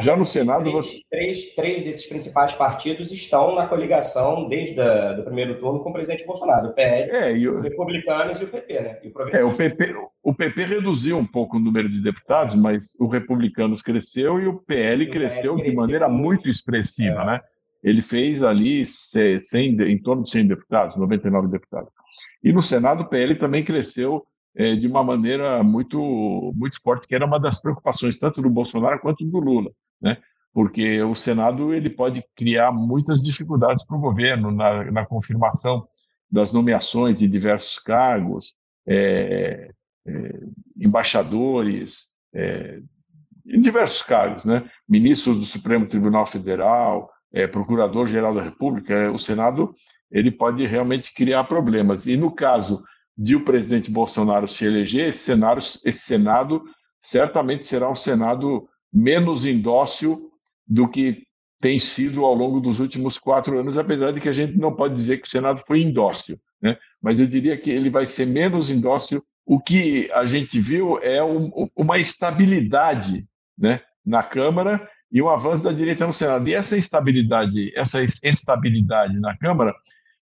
[0.00, 0.62] Já no Senado.
[0.62, 1.00] Três, você...
[1.10, 6.26] três, três desses principais partidos estão na coligação desde o primeiro turno com o presidente
[6.26, 7.58] Bolsonaro: o PL, é, e o...
[7.58, 8.98] os republicanos e o PP, né?
[9.02, 12.90] E o, é, o, PP, o PP reduziu um pouco o número de deputados, mas
[12.98, 17.26] o Republicanos cresceu e o PL, cresceu, cresceu, de maneira muito, muito expressiva, é.
[17.26, 17.40] né?
[17.82, 21.90] Ele fez ali 100, em torno de 100 deputados, 99 deputados.
[22.42, 24.24] E no Senado, o PL também cresceu
[24.56, 29.00] é, de uma maneira muito, muito forte, que era uma das preocupações tanto do Bolsonaro
[29.00, 29.70] quanto do Lula,
[30.04, 30.18] né?
[30.52, 35.88] porque o Senado ele pode criar muitas dificuldades para o governo na, na, confirmação
[36.30, 38.54] das nomeações de diversos cargos,
[38.86, 39.70] é,
[40.06, 40.40] é,
[40.78, 42.78] embaixadores, é,
[43.46, 44.64] em diversos cargos, né?
[44.88, 49.72] ministros do Supremo Tribunal Federal, é, procurador-geral da República, o Senado
[50.10, 52.06] ele pode realmente criar problemas.
[52.06, 52.84] E no caso
[53.18, 56.62] de o presidente Bolsonaro se eleger, esse, cenário, esse Senado
[57.02, 60.30] certamente será um Senado menos indócil
[60.66, 61.24] do que
[61.60, 64.94] tem sido ao longo dos últimos quatro anos, apesar de que a gente não pode
[64.94, 66.78] dizer que o Senado foi indócil, né?
[67.02, 69.24] mas eu diria que ele vai ser menos indócil.
[69.46, 73.26] O que a gente viu é um, uma estabilidade
[73.58, 76.48] né, na Câmara e um avanço da direita no Senado.
[76.48, 79.74] E essa estabilidade, essa estabilidade na Câmara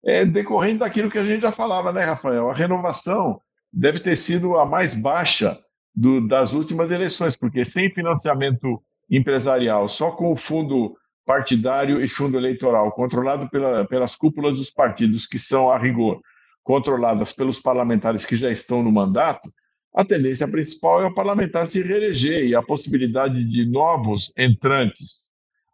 [0.05, 2.49] é decorrente daquilo que a gente já falava, né, Rafael?
[2.49, 3.41] A renovação
[3.71, 5.57] deve ter sido a mais baixa
[5.97, 8.79] do, das últimas eleições, porque sem financiamento
[9.09, 10.95] empresarial, só com o fundo
[11.25, 16.21] partidário e fundo eleitoral, controlado pela, pelas cúpulas dos partidos, que são, a rigor,
[16.63, 19.51] controladas pelos parlamentares que já estão no mandato,
[19.95, 25.25] a tendência principal é o parlamentar se reeleger e a possibilidade de novos entrantes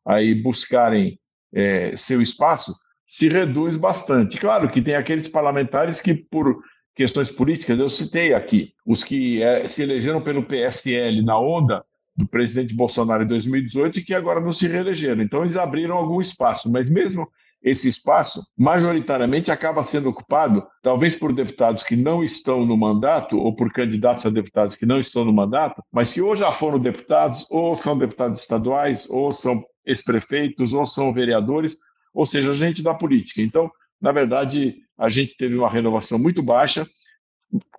[0.06, 1.20] aí buscarem
[1.54, 2.74] é, seu espaço
[3.06, 4.38] se reduz bastante.
[4.38, 6.64] Claro que tem aqueles parlamentares que, por
[6.96, 11.84] questões políticas, eu citei aqui, os que é, se elegeram pelo PSL na onda
[12.16, 15.24] do presidente Bolsonaro em 2018 e que agora não se reelegeram.
[15.24, 17.28] Então, eles abriram algum espaço, mas mesmo
[17.64, 23.56] esse espaço, majoritariamente, acaba sendo ocupado, talvez por deputados que não estão no mandato, ou
[23.56, 27.48] por candidatos a deputados que não estão no mandato, mas que ou já foram deputados,
[27.50, 31.78] ou são deputados estaduais, ou são ex-prefeitos, ou são vereadores,
[32.14, 33.42] ou seja, gente da política.
[33.42, 33.72] Então,
[34.02, 36.86] na verdade, a gente teve uma renovação muito baixa,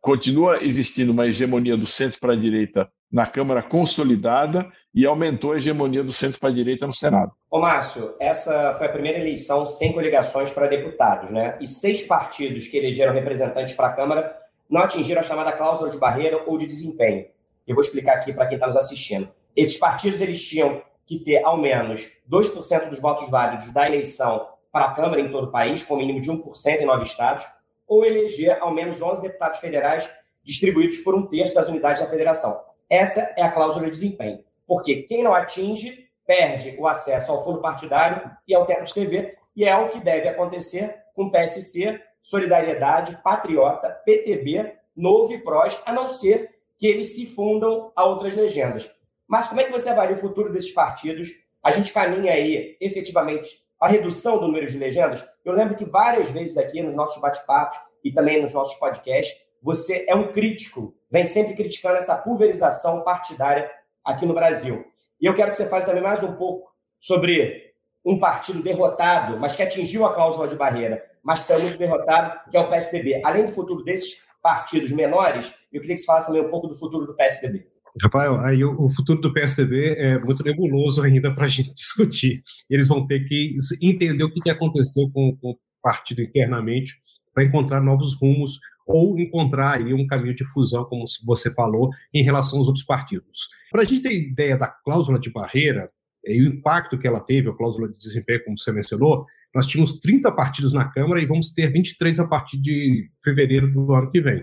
[0.01, 5.57] continua existindo uma hegemonia do centro para a direita na Câmara consolidada e aumentou a
[5.57, 7.33] hegemonia do centro para a direita no Senado.
[7.51, 11.57] Ô Márcio, essa foi a primeira eleição sem coligações para deputados, né?
[11.61, 14.37] E seis partidos que elegeram representantes para a Câmara
[14.69, 17.27] não atingiram a chamada cláusula de barreira ou de desempenho.
[17.67, 19.29] Eu vou explicar aqui para quem está nos assistindo.
[19.57, 24.87] Esses partidos eles tinham que ter ao menos 2% dos votos válidos da eleição para
[24.87, 27.47] a Câmara em todo o país, com mínimo de 1% em nove estados,
[27.87, 30.11] ou eleger ao menos 11 deputados federais
[30.43, 32.61] distribuídos por um terço das unidades da federação.
[32.91, 37.61] Essa é a cláusula de desempenho, porque quem não atinge perde o acesso ao fundo
[37.61, 43.21] partidário e ao teto de TV, e é o que deve acontecer com PSC, Solidariedade,
[43.23, 48.91] Patriota, PTB, Novo e PROS, a não ser que eles se fundam a outras legendas.
[49.29, 51.29] Mas como é que você avalia o futuro desses partidos?
[51.63, 55.25] A gente caminha aí, efetivamente, a redução do número de legendas?
[55.45, 60.05] Eu lembro que várias vezes aqui nos nossos bate-papos e também nos nossos podcasts, você
[60.09, 63.71] é um crítico, vem sempre criticando essa pulverização partidária
[64.05, 64.85] aqui no Brasil.
[65.21, 66.71] E eu quero que você fale também mais um pouco
[67.01, 67.73] sobre
[68.05, 72.51] um partido derrotado, mas que atingiu a cláusula de barreira, mas que saiu muito derrotado,
[72.51, 73.23] que é o PSDB.
[73.25, 76.75] Além do futuro desses partidos menores, eu queria que você falasse também um pouco do
[76.75, 77.67] futuro do PSDB.
[78.03, 82.43] Rafael, aí o, futuro do PSDB é muito nebuloso ainda para a gente discutir.
[82.69, 86.95] Eles vão ter que entender o que aconteceu com, com o partido internamente
[87.33, 92.23] para encontrar novos rumos ou encontrar aí um caminho de fusão, como você falou, em
[92.23, 93.49] relação aos outros partidos.
[93.71, 95.91] Para a gente ter ideia da cláusula de barreira
[96.25, 99.25] e o impacto que ela teve, a cláusula de desempenho, como você mencionou,
[99.55, 103.95] nós tínhamos 30 partidos na Câmara e vamos ter 23 a partir de fevereiro do
[103.95, 104.43] ano que vem.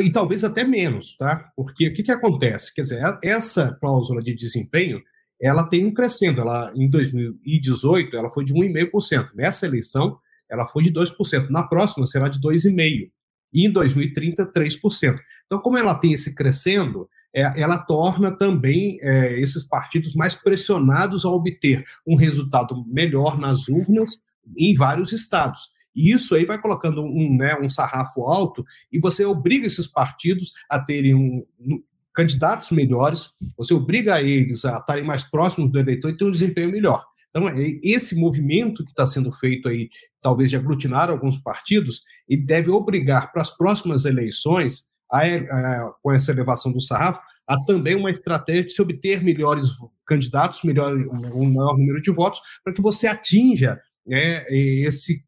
[0.00, 1.50] E talvez até menos, tá?
[1.56, 2.72] Porque o que, que acontece?
[2.74, 5.02] Quer dizer, essa cláusula de desempenho,
[5.40, 6.40] ela tem um crescendo.
[6.40, 9.30] Ela, em 2018, ela foi de 1,5%.
[9.34, 10.16] Nessa eleição,
[10.48, 11.48] ela foi de 2%.
[11.50, 13.10] Na próxima, será de 2,5%.
[13.52, 15.18] E em 2030, 3%.
[15.44, 21.24] Então, como ela tem esse crescendo, é, ela torna também é, esses partidos mais pressionados
[21.24, 24.22] a obter um resultado melhor nas urnas
[24.56, 25.70] em vários estados.
[25.94, 30.52] E isso aí vai colocando um, né, um sarrafo alto e você obriga esses partidos
[30.68, 31.82] a terem um, um,
[32.14, 36.70] candidatos melhores, você obriga eles a estarem mais próximos do eleitor e ter um desempenho
[36.70, 37.04] melhor.
[37.30, 39.88] Então, é, esse movimento que está sendo feito aí,
[40.20, 46.12] talvez de aglutinar alguns partidos, ele deve obrigar para as próximas eleições, a, a, com
[46.12, 49.70] essa elevação do sarrafo, a também uma estratégia de se obter melhores
[50.06, 55.24] candidatos, melhor, um maior número de votos, para que você atinja né, esse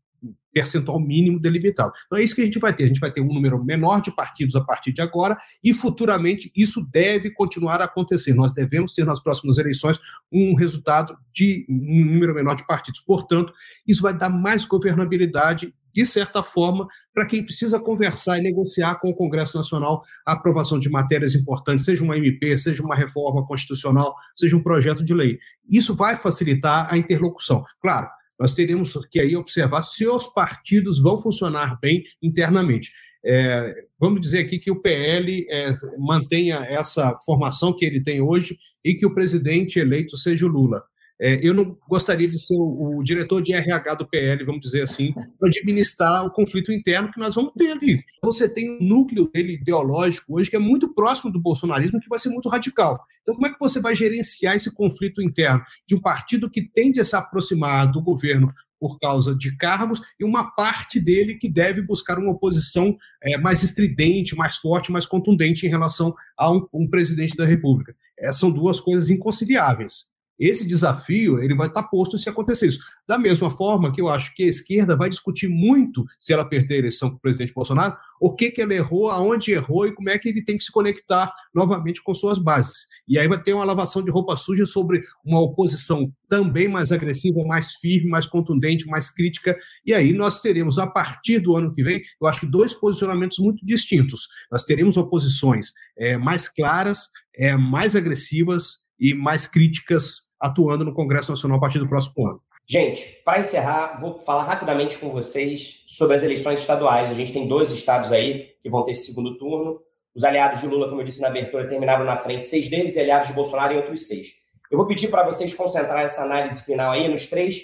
[0.53, 1.93] percentual mínimo delimitado.
[2.07, 2.85] Então é isso que a gente vai ter.
[2.85, 6.51] A gente vai ter um número menor de partidos a partir de agora e futuramente
[6.55, 8.35] isso deve continuar a acontecer.
[8.35, 9.99] Nós devemos ter nas próximas eleições
[10.33, 13.01] um resultado de um número menor de partidos.
[13.01, 13.53] Portanto,
[13.87, 19.11] isso vai dar mais governabilidade de certa forma, para quem precisa conversar e negociar com
[19.11, 24.13] o Congresso Nacional a aprovação de matérias importantes, seja uma MP, seja uma reforma constitucional,
[24.35, 25.39] seja um projeto de lei.
[25.71, 27.65] Isso vai facilitar a interlocução.
[27.81, 28.09] Claro,
[28.39, 32.93] nós teremos que aí observar se os partidos vão funcionar bem internamente.
[33.27, 38.59] É, vamos dizer aqui que o PL é, mantenha essa formação que ele tem hoje
[38.85, 40.83] e que o presidente eleito seja o Lula.
[41.21, 44.83] É, eu não gostaria de ser o, o, diretor de RH do PL, vamos dizer
[44.83, 48.03] assim, para administrar o conflito interno que nós vamos ter ali.
[48.23, 52.19] Você tem um núcleo dele ideológico hoje que é muito próximo do bolsonarismo, que vai
[52.19, 53.01] ser muito radical.
[53.23, 57.01] Então, como é que você vai gerenciar esse conflito interno de um partido que tende
[57.01, 61.81] a se aproximar do governo por causa de cargos e uma parte dele que deve
[61.81, 66.91] buscar uma oposição é, mais estridente, mais forte, mais contundente em relação a um, um
[66.91, 67.95] presidente da República?
[68.19, 70.13] É, são duas coisas inconciliáveis.
[70.39, 72.81] Esse desafio ele vai estar posto se acontecer isso.
[73.07, 76.75] Da mesma forma que eu acho que a esquerda vai discutir muito, se ela perder
[76.75, 80.09] a eleição com o presidente Bolsonaro, o que, que ele errou, aonde errou e como
[80.09, 82.87] é que ele tem que se conectar novamente com suas bases.
[83.07, 87.45] E aí vai ter uma lavação de roupa suja sobre uma oposição também mais agressiva,
[87.45, 89.57] mais firme, mais contundente, mais crítica.
[89.85, 93.39] E aí nós teremos, a partir do ano que vem, eu acho que dois posicionamentos
[93.39, 94.27] muito distintos.
[94.51, 101.31] Nós teremos oposições é, mais claras, é, mais agressivas e mais críticas atuando no Congresso
[101.31, 102.41] Nacional a partir do próximo ano.
[102.67, 107.11] Gente, para encerrar, vou falar rapidamente com vocês sobre as eleições estaduais.
[107.11, 109.81] A gente tem dois estados aí que vão ter esse segundo turno.
[110.15, 113.01] Os aliados de Lula, como eu disse na abertura, terminaram na frente seis deles e
[113.01, 114.35] aliados de Bolsonaro em outros seis.
[114.71, 117.63] Eu vou pedir para vocês concentrar essa análise final aí nos três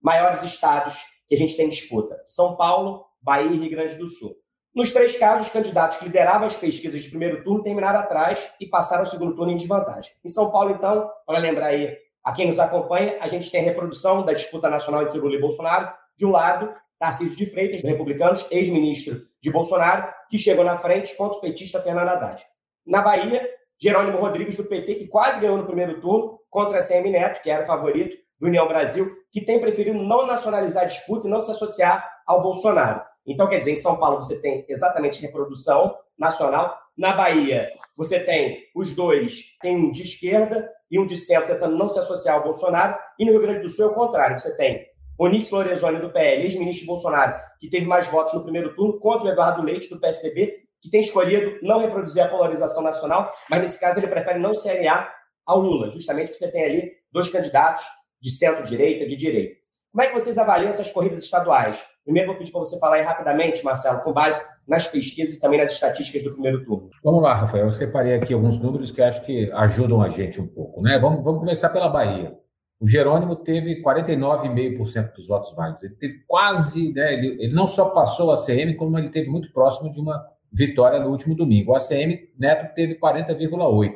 [0.00, 4.34] maiores estados que a gente tem disputa: São Paulo, Bahia e Rio Grande do Sul.
[4.74, 8.66] Nos três casos, os candidatos que lideravam as pesquisas de primeiro turno terminaram atrás e
[8.66, 10.12] passaram ao segundo turno em desvantagem.
[10.24, 11.94] Em São Paulo, então, para lembrar aí
[12.24, 15.40] a quem nos acompanha, a gente tem a reprodução da disputa nacional entre Lula e
[15.40, 15.92] Bolsonaro.
[16.16, 21.38] De um lado, Tarcísio de Freitas, republicanos, ex-ministro de Bolsonaro, que chegou na frente contra
[21.38, 22.44] o petista Fernando Haddad.
[22.86, 23.48] Na Bahia,
[23.80, 27.50] Jerônimo Rodrigues, do PT, que quase ganhou no primeiro turno, contra a CM Neto, que
[27.50, 31.40] era o favorito do União Brasil, que tem preferido não nacionalizar a disputa e não
[31.40, 33.02] se associar ao Bolsonaro.
[33.26, 36.76] Então, quer dizer, em São Paulo você tem exatamente reprodução nacional.
[36.96, 41.76] Na Bahia, você tem os dois, tem um de esquerda e um de centro tentando
[41.76, 42.96] não se associar ao Bolsonaro.
[43.18, 44.38] E no Rio Grande do Sul é o contrário.
[44.38, 44.86] Você tem
[45.18, 49.30] Onix Lorenzoni, do PL, ex-ministro Bolsonaro, que teve mais votos no primeiro turno, contra o
[49.30, 54.00] Eduardo Leite, do PSDB, que tem escolhido não reproduzir a polarização nacional, mas nesse caso
[54.00, 55.14] ele prefere não se aliar
[55.46, 57.84] ao Lula, justamente porque você tem ali dois candidatos
[58.20, 59.61] de centro-direita, de direita.
[59.92, 61.84] Como é que vocês avaliam essas corridas estaduais?
[62.02, 65.60] Primeiro, vou pedir para você falar aí rapidamente, Marcelo, com base nas pesquisas e também
[65.60, 66.88] nas estatísticas do primeiro turno.
[67.04, 67.66] Vamos lá, Rafael.
[67.66, 70.80] Eu separei aqui alguns números que acho que ajudam a gente um pouco.
[70.80, 70.98] Né?
[70.98, 72.34] Vamos, vamos começar pela Bahia.
[72.80, 75.82] O Jerônimo teve 49,5% dos votos válidos.
[75.82, 79.52] Ele teve quase, né, ele, ele, não só passou a ACM, como ele teve muito
[79.52, 81.72] próximo de uma vitória no último domingo.
[81.72, 83.92] O ACM Neto teve 40,8%.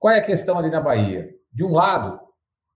[0.00, 1.30] Qual é a questão ali na Bahia?
[1.52, 2.20] De um lado,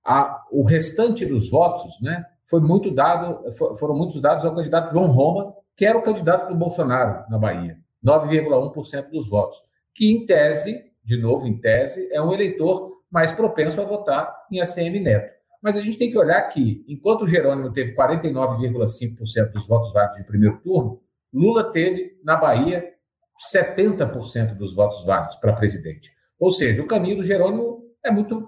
[0.04, 5.06] a, o restante dos votos né, foi muito dado, foram muitos dados ao candidato João
[5.06, 9.56] Roma, que era o candidato do Bolsonaro na Bahia, 9,1% dos votos,
[9.94, 14.60] que em tese, de novo em tese, é um eleitor mais propenso a votar em
[14.60, 15.32] ACM Neto.
[15.62, 20.26] Mas a gente tem que olhar que, enquanto Jerônimo teve 49,5% dos votos válidos de
[20.26, 21.00] primeiro turno,
[21.32, 22.86] Lula teve, na Bahia,
[23.50, 26.10] 70% dos votos válidos para presidente.
[26.38, 28.46] Ou seja, o caminho do Jerônimo é muito,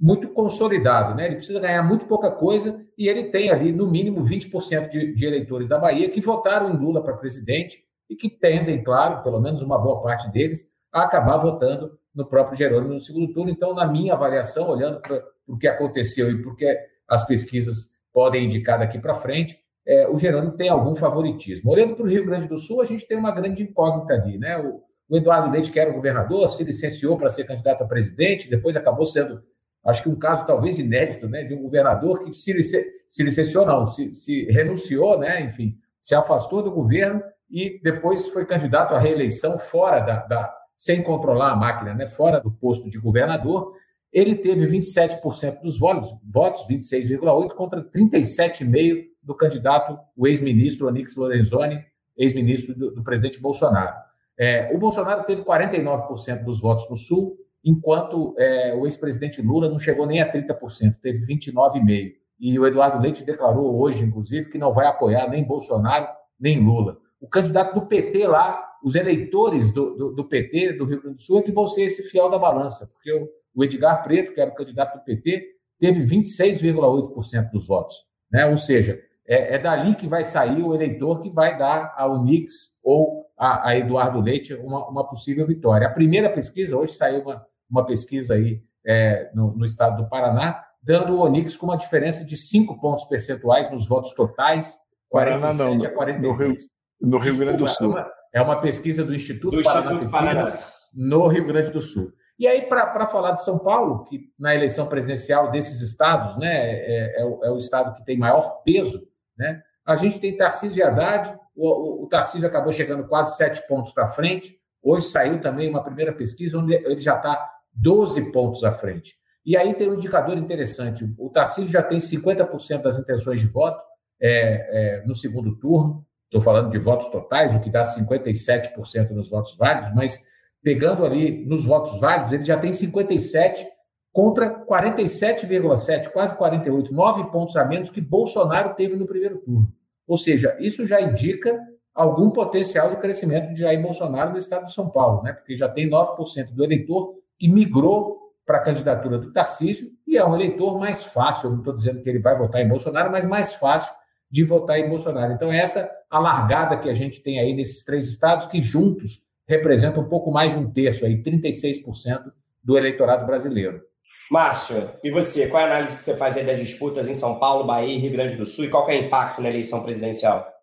[0.00, 1.26] muito consolidado, né?
[1.26, 5.26] Ele precisa ganhar muito pouca coisa e ele tem ali, no mínimo, 20% de, de
[5.26, 9.62] eleitores da Bahia que votaram em Lula para presidente e que tendem, claro, pelo menos
[9.62, 13.50] uma boa parte deles, a acabar votando no próprio Jerônimo no segundo turno.
[13.50, 16.78] Então, na minha avaliação, olhando para o que aconteceu e porque
[17.08, 21.70] as pesquisas podem indicar daqui para frente, é, o Jerônimo tem algum favoritismo.
[21.70, 24.56] Olhando para o Rio Grande do Sul, a gente tem uma grande incógnita ali, né?
[24.56, 28.76] O, o Eduardo Leite, que era governador, se licenciou para ser candidato a presidente, depois
[28.76, 29.42] acabou sendo,
[29.84, 32.62] acho que um caso talvez inédito, né, de um governador que se,
[33.06, 38.44] se licenciou, não, se, se renunciou, né, enfim, se afastou do governo e depois foi
[38.46, 42.98] candidato à reeleição fora da, da sem controlar a máquina, né, fora do posto de
[42.98, 43.72] governador.
[44.12, 51.80] Ele teve 27% dos votos, votos 26,8 contra 37,5 do candidato, o ex-ministro Onix Lorenzoni,
[52.16, 53.94] ex-ministro do, do, presidente Bolsonaro.
[54.38, 59.78] É, o Bolsonaro teve 49% dos votos no Sul, enquanto é, o ex-presidente Lula não
[59.78, 62.12] chegou nem a 30%, teve 29,5%.
[62.38, 66.08] E o Eduardo Leite declarou hoje, inclusive, que não vai apoiar nem Bolsonaro
[66.38, 66.98] nem Lula.
[67.20, 71.22] O candidato do PT lá, os eleitores do, do, do PT do Rio Grande do
[71.22, 74.40] Sul, é que vão ser esse fiel da balança, porque o, o Edgar Preto, que
[74.40, 77.94] era o candidato do PT, teve 26,8% dos votos.
[78.30, 78.44] Né?
[78.46, 82.74] Ou seja, é, é, dali que vai sair o eleitor que vai dar ao Nix
[82.82, 85.86] ou a, a Eduardo Leite uma, uma, possível vitória.
[85.86, 90.62] A primeira pesquisa, hoje saiu uma, uma pesquisa aí é, no, no, estado do Paraná,
[90.82, 95.76] dando o Onix com uma diferença de 5 pontos percentuais nos votos totais, 47 Paraná,
[95.76, 96.30] não, a 42.
[96.30, 96.56] No Rio,
[97.00, 97.86] no Rio Grande do Sul.
[97.86, 101.80] É uma, é uma pesquisa do Instituto, do Paraná Instituto Pesquisa no Rio Grande do
[101.80, 102.12] Sul.
[102.38, 107.20] E aí, para falar de São Paulo, que na eleição presidencial desses estados, né, é,
[107.20, 109.06] é, o, é o estado que tem maior peso
[109.36, 109.62] né?
[109.84, 113.92] A gente tem Tarcísio e Haddad, o, o, o Tarcísio acabou chegando quase sete pontos
[113.92, 114.58] para frente.
[114.84, 119.14] Hoje saiu também uma primeira pesquisa onde ele já está 12 pontos à frente.
[119.44, 123.82] E aí tem um indicador interessante: o Tarcísio já tem 50% das intenções de voto
[124.20, 126.04] é, é, no segundo turno.
[126.26, 130.22] Estou falando de votos totais, o que dá 57% nos votos válidos, mas
[130.62, 133.66] pegando ali nos votos válidos, ele já tem 57
[134.12, 139.72] contra 47,7, quase 48, nove pontos a menos que Bolsonaro teve no primeiro turno.
[140.06, 141.58] Ou seja, isso já indica
[141.94, 145.32] algum potencial de crescimento de Jair Bolsonaro no estado de São Paulo, né?
[145.32, 150.26] porque já tem 9% do eleitor que migrou para a candidatura do Tarcísio e é
[150.26, 153.24] um eleitor mais fácil, eu não estou dizendo que ele vai votar em Bolsonaro, mas
[153.24, 153.94] mais fácil
[154.30, 155.32] de votar em Bolsonaro.
[155.32, 160.02] Então, essa a largada que a gente tem aí nesses três estados, que juntos representam
[160.02, 162.32] um pouco mais de um terço, aí, 36%
[162.62, 163.82] do eleitorado brasileiro.
[164.30, 165.48] Márcio, e você?
[165.48, 168.12] Qual é a análise que você faz das disputas em São Paulo, Bahia e Rio
[168.12, 170.53] Grande do Sul e qual é o impacto na eleição presidencial?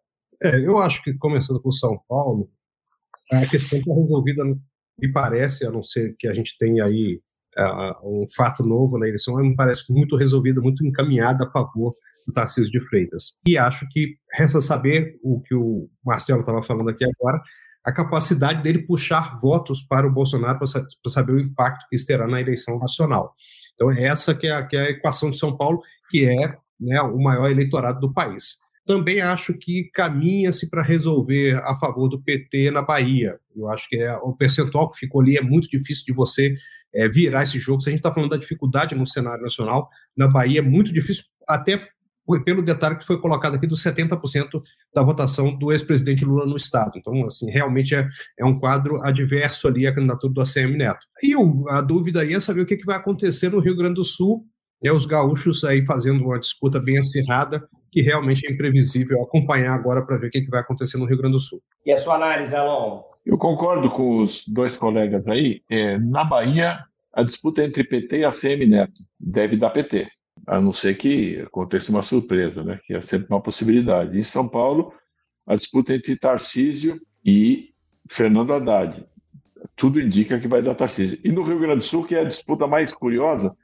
[0.42, 2.50] É, eu acho que, começando por São Paulo,
[3.32, 4.44] a questão está resolvida,
[5.00, 7.22] me parece, a não ser que a gente tenha aí
[7.58, 12.34] uh, um fato novo na eleição, me parece muito resolvida, muito encaminhada a favor do
[12.34, 13.34] Tarcísio de Freitas.
[13.48, 17.42] E acho que resta saber o que o Marcelo estava falando aqui agora,
[17.84, 22.28] a capacidade dele puxar votos para o Bolsonaro para saber o impacto que isso terá
[22.28, 23.34] na eleição nacional.
[23.74, 27.02] Então, essa que é, a, que é a equação de São Paulo, que é né,
[27.02, 28.58] o maior eleitorado do país.
[28.86, 33.40] Também acho que caminha-se para resolver a favor do PT na Bahia.
[33.56, 36.56] Eu acho que é, o percentual que ficou ali é muito difícil de você
[36.94, 37.82] é, virar esse jogo.
[37.82, 41.26] Se a gente está falando da dificuldade no cenário nacional, na Bahia é muito difícil,
[41.48, 41.88] até
[42.46, 44.62] pelo detalhe que foi colocado aqui dos 70%
[44.94, 46.94] da votação do ex-presidente Lula no Estado.
[46.96, 48.08] Então, assim, realmente é,
[48.40, 51.06] é um quadro adverso ali à candidatura do ACM Neto.
[51.22, 51.34] E
[51.70, 54.46] a dúvida aí é saber o que, que vai acontecer no Rio Grande do Sul,
[54.84, 60.02] é os gaúchos aí fazendo uma disputa bem acirrada, que realmente é imprevisível acompanhar agora
[60.02, 61.62] para ver o que, que vai acontecer no Rio Grande do Sul.
[61.86, 63.02] E a sua análise, Alon?
[63.26, 65.62] Eu concordo com os dois colegas aí.
[65.70, 66.80] É, na Bahia,
[67.14, 70.08] a disputa entre PT e ACM Neto deve dar PT
[70.48, 72.80] a não ser que aconteça uma surpresa, né?
[72.86, 74.18] que é sempre uma possibilidade.
[74.18, 74.94] Em São Paulo,
[75.46, 77.70] a disputa entre Tarcísio e
[78.10, 79.06] Fernando Haddad.
[79.76, 81.20] Tudo indica que vai dar Tarcísio.
[81.24, 83.56] E no Rio Grande do Sul, que é a disputa mais curiosa,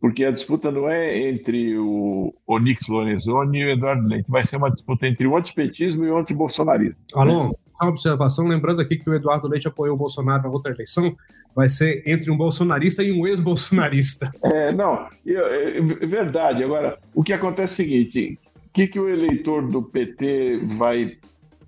[0.00, 4.56] porque a disputa não é entre o Onix Lorenzoni e o Eduardo Leite, vai ser
[4.56, 6.96] uma disputa entre o antipetismo e o antibolsonarismo.
[7.14, 11.14] Alô, uma observação, lembrando aqui que o Eduardo Leite apoiou o Bolsonaro na outra eleição,
[11.54, 14.30] vai ser entre um bolsonarista e um ex-bolsonarista.
[14.42, 16.64] É, não, é, verdade.
[16.64, 21.16] Agora, o que acontece é o seguinte: o que, que o eleitor do PT vai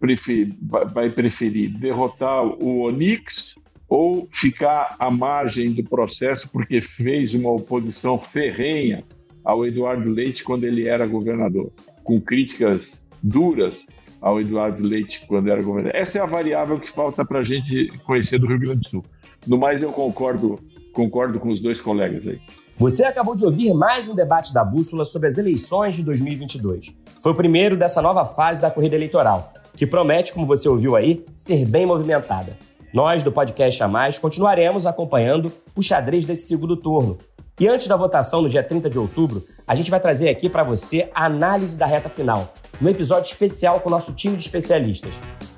[0.00, 1.70] preferir, vai preferir?
[1.78, 3.54] Derrotar o Onix
[3.92, 9.04] ou ficar à margem do processo porque fez uma oposição ferrenha
[9.44, 11.70] ao Eduardo Leite quando ele era governador,
[12.02, 13.86] com críticas duras
[14.18, 15.94] ao Eduardo Leite quando era governador.
[15.94, 19.04] Essa é a variável que falta para a gente conhecer do Rio Grande do Sul.
[19.46, 20.58] No mais, eu concordo,
[20.94, 22.40] concordo com os dois colegas aí.
[22.78, 26.94] Você acabou de ouvir mais um debate da Bússola sobre as eleições de 2022.
[27.20, 31.22] Foi o primeiro dessa nova fase da corrida eleitoral, que promete, como você ouviu aí,
[31.36, 32.56] ser bem movimentada.
[32.92, 37.18] Nós, do Podcast A Mais, continuaremos acompanhando o xadrez desse segundo turno.
[37.58, 40.62] E antes da votação, no dia 30 de outubro, a gente vai trazer aqui para
[40.62, 45.14] você a análise da reta final, num episódio especial com o nosso time de especialistas.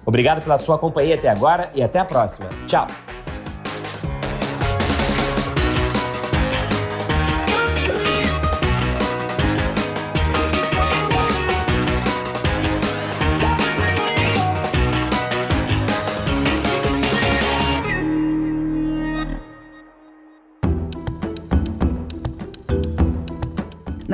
[0.06, 2.48] Obrigado pela sua companhia até agora e até a próxima.
[2.66, 2.86] Tchau!